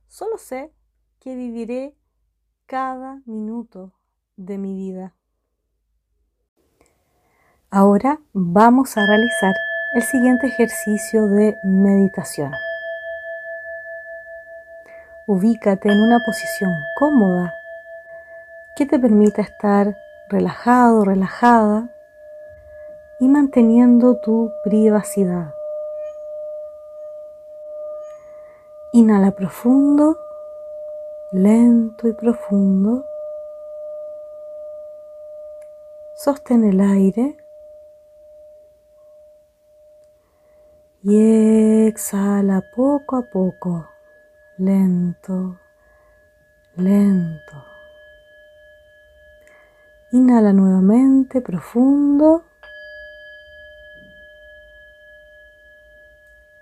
Solo 0.08 0.38
sé 0.38 0.74
que 1.20 1.36
viviré 1.36 1.96
cada 2.66 3.22
minuto 3.26 3.94
de 4.36 4.58
mi 4.58 4.74
vida. 4.74 5.16
Ahora 7.76 8.20
vamos 8.34 8.96
a 8.98 9.02
realizar 9.04 9.56
el 9.96 10.04
siguiente 10.04 10.46
ejercicio 10.46 11.26
de 11.26 11.58
meditación. 11.64 12.52
Ubícate 15.26 15.90
en 15.90 16.00
una 16.00 16.20
posición 16.24 16.72
cómoda 17.00 17.52
que 18.76 18.86
te 18.86 19.00
permita 19.00 19.42
estar 19.42 19.98
relajado, 20.30 21.04
relajada 21.04 21.90
y 23.20 23.28
manteniendo 23.28 24.18
tu 24.18 24.52
privacidad. 24.64 25.56
Inhala 28.92 29.32
profundo, 29.32 30.16
lento 31.32 32.08
y 32.08 32.14
profundo. 32.14 33.04
Sostén 36.14 36.66
el 36.66 36.80
aire 36.80 37.43
y 41.04 41.86
exhala 41.88 42.62
poco 42.62 43.18
a 43.18 43.24
poco, 43.24 43.90
lento, 44.58 45.60
lento. 46.78 47.66
Inhala 50.12 50.54
nuevamente 50.54 51.42
profundo. 51.42 52.46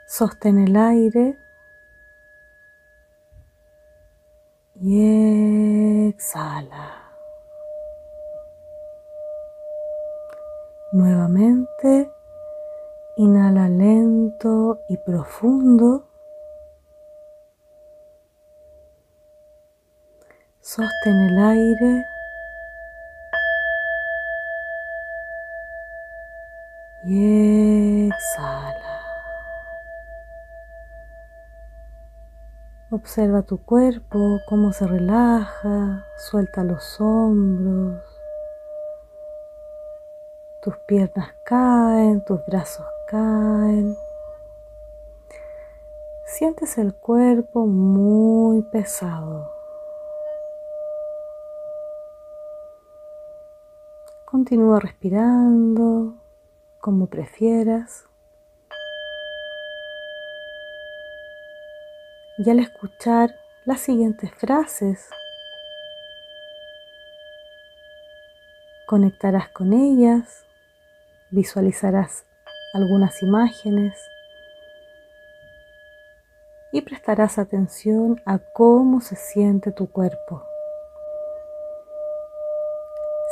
Sostén 0.08 0.58
el 0.58 0.75
aire. 0.75 1.38
Y 4.82 6.08
exhala. 6.10 6.97
Nuevamente, 10.93 12.10
inhala 13.21 13.69
lento 13.69 14.79
y 14.89 14.97
profundo. 14.97 16.07
Sostén 20.60 21.19
el 21.29 21.38
aire. 21.38 22.05
y 27.03 28.07
exhala. 28.07 29.01
Observa 32.91 33.41
tu 33.41 33.57
cuerpo, 33.65 34.39
cómo 34.47 34.71
se 34.71 34.86
relaja, 34.86 36.05
suelta 36.17 36.63
los 36.63 37.01
hombros, 37.01 38.03
tus 40.62 40.77
piernas 40.88 41.34
caen, 41.43 42.23
tus 42.23 42.39
brazos 42.45 42.86
caen. 43.12 43.97
Sientes 46.26 46.78
el 46.78 46.95
cuerpo 46.95 47.65
muy 47.67 48.62
pesado. 48.71 49.52
Continúa 54.24 54.80
respirando 54.80 56.15
como 56.80 57.08
prefieras. 57.08 58.06
Y 62.38 62.50
al 62.50 62.60
escuchar 62.60 63.36
las 63.65 63.82
siguientes 63.82 64.34
frases, 64.34 65.10
conectarás 68.88 69.50
con 69.50 69.74
ellas, 69.74 70.45
visualizarás 71.30 72.26
algunas 72.73 73.21
imágenes 73.21 73.97
y 76.71 76.81
prestarás 76.81 77.38
atención 77.38 78.21
a 78.25 78.39
cómo 78.39 79.01
se 79.01 79.15
siente 79.15 79.71
tu 79.71 79.91
cuerpo. 79.91 80.43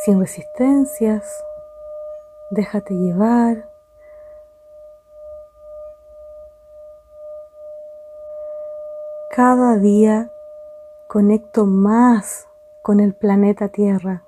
Sin 0.04 0.20
resistencias, 0.20 1.44
déjate 2.52 2.94
llevar. 2.94 3.70
Cada 9.32 9.78
día 9.78 10.30
conecto 11.08 11.66
más 11.66 12.48
con 12.82 13.00
el 13.00 13.14
planeta 13.14 13.70
Tierra. 13.70 14.24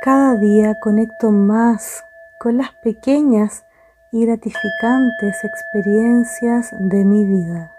Cada 0.00 0.25
día 0.36 0.74
conecto 0.80 1.30
más 1.30 2.04
con 2.38 2.58
las 2.58 2.72
pequeñas 2.82 3.64
y 4.12 4.24
gratificantes 4.24 5.44
experiencias 5.44 6.70
de 6.78 7.04
mi 7.04 7.24
vida. 7.24 7.72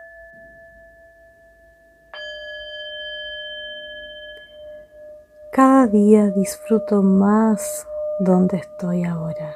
Cada 5.52 5.88
día 5.88 6.28
disfruto 6.28 7.02
más 7.02 7.88
donde 8.20 8.58
estoy 8.58 9.04
ahora. 9.04 9.56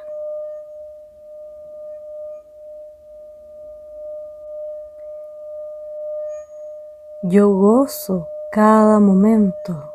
Yo 7.23 7.49
gozo 7.49 8.27
cada 8.51 8.99
momento. 8.99 9.93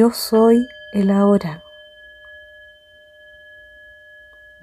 Yo 0.00 0.10
soy 0.12 0.66
el 0.92 1.10
ahora. 1.10 1.62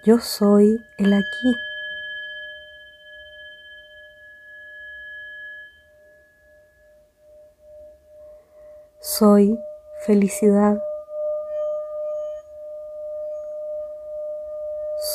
Yo 0.04 0.18
soy 0.18 0.84
el 0.98 1.14
aquí. 1.14 1.56
Soy 9.00 9.60
felicidad. 10.08 10.82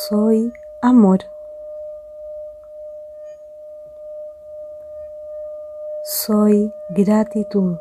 Soy 0.08 0.52
amor. 0.82 1.18
Soy 6.04 6.72
gratitud. 6.90 7.76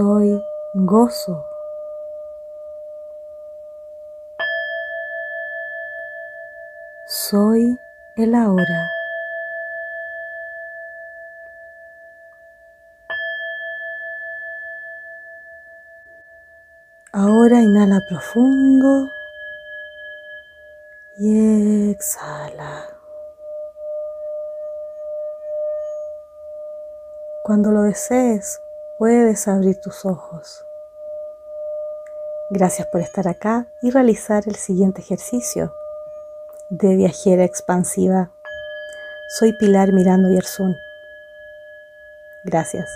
Soy 0.00 0.42
gozo. 0.72 1.44
Soy 7.06 7.78
el 8.16 8.34
ahora. 8.34 8.90
Ahora 17.12 17.60
inhala 17.60 18.00
profundo 18.08 19.10
y 21.18 21.90
exhala. 21.90 22.86
Cuando 27.44 27.70
lo 27.70 27.82
desees, 27.82 28.62
puedes 29.00 29.48
abrir 29.48 29.80
tus 29.80 30.04
ojos. 30.04 30.62
Gracias 32.50 32.86
por 32.88 33.00
estar 33.00 33.26
acá 33.28 33.66
y 33.80 33.90
realizar 33.90 34.42
el 34.46 34.56
siguiente 34.56 35.00
ejercicio 35.00 35.72
de 36.68 36.96
viajera 36.96 37.44
expansiva. 37.44 38.30
Soy 39.38 39.54
Pilar 39.54 39.94
Mirando 39.94 40.28
Yersun. 40.28 40.76
Gracias. 42.44 42.90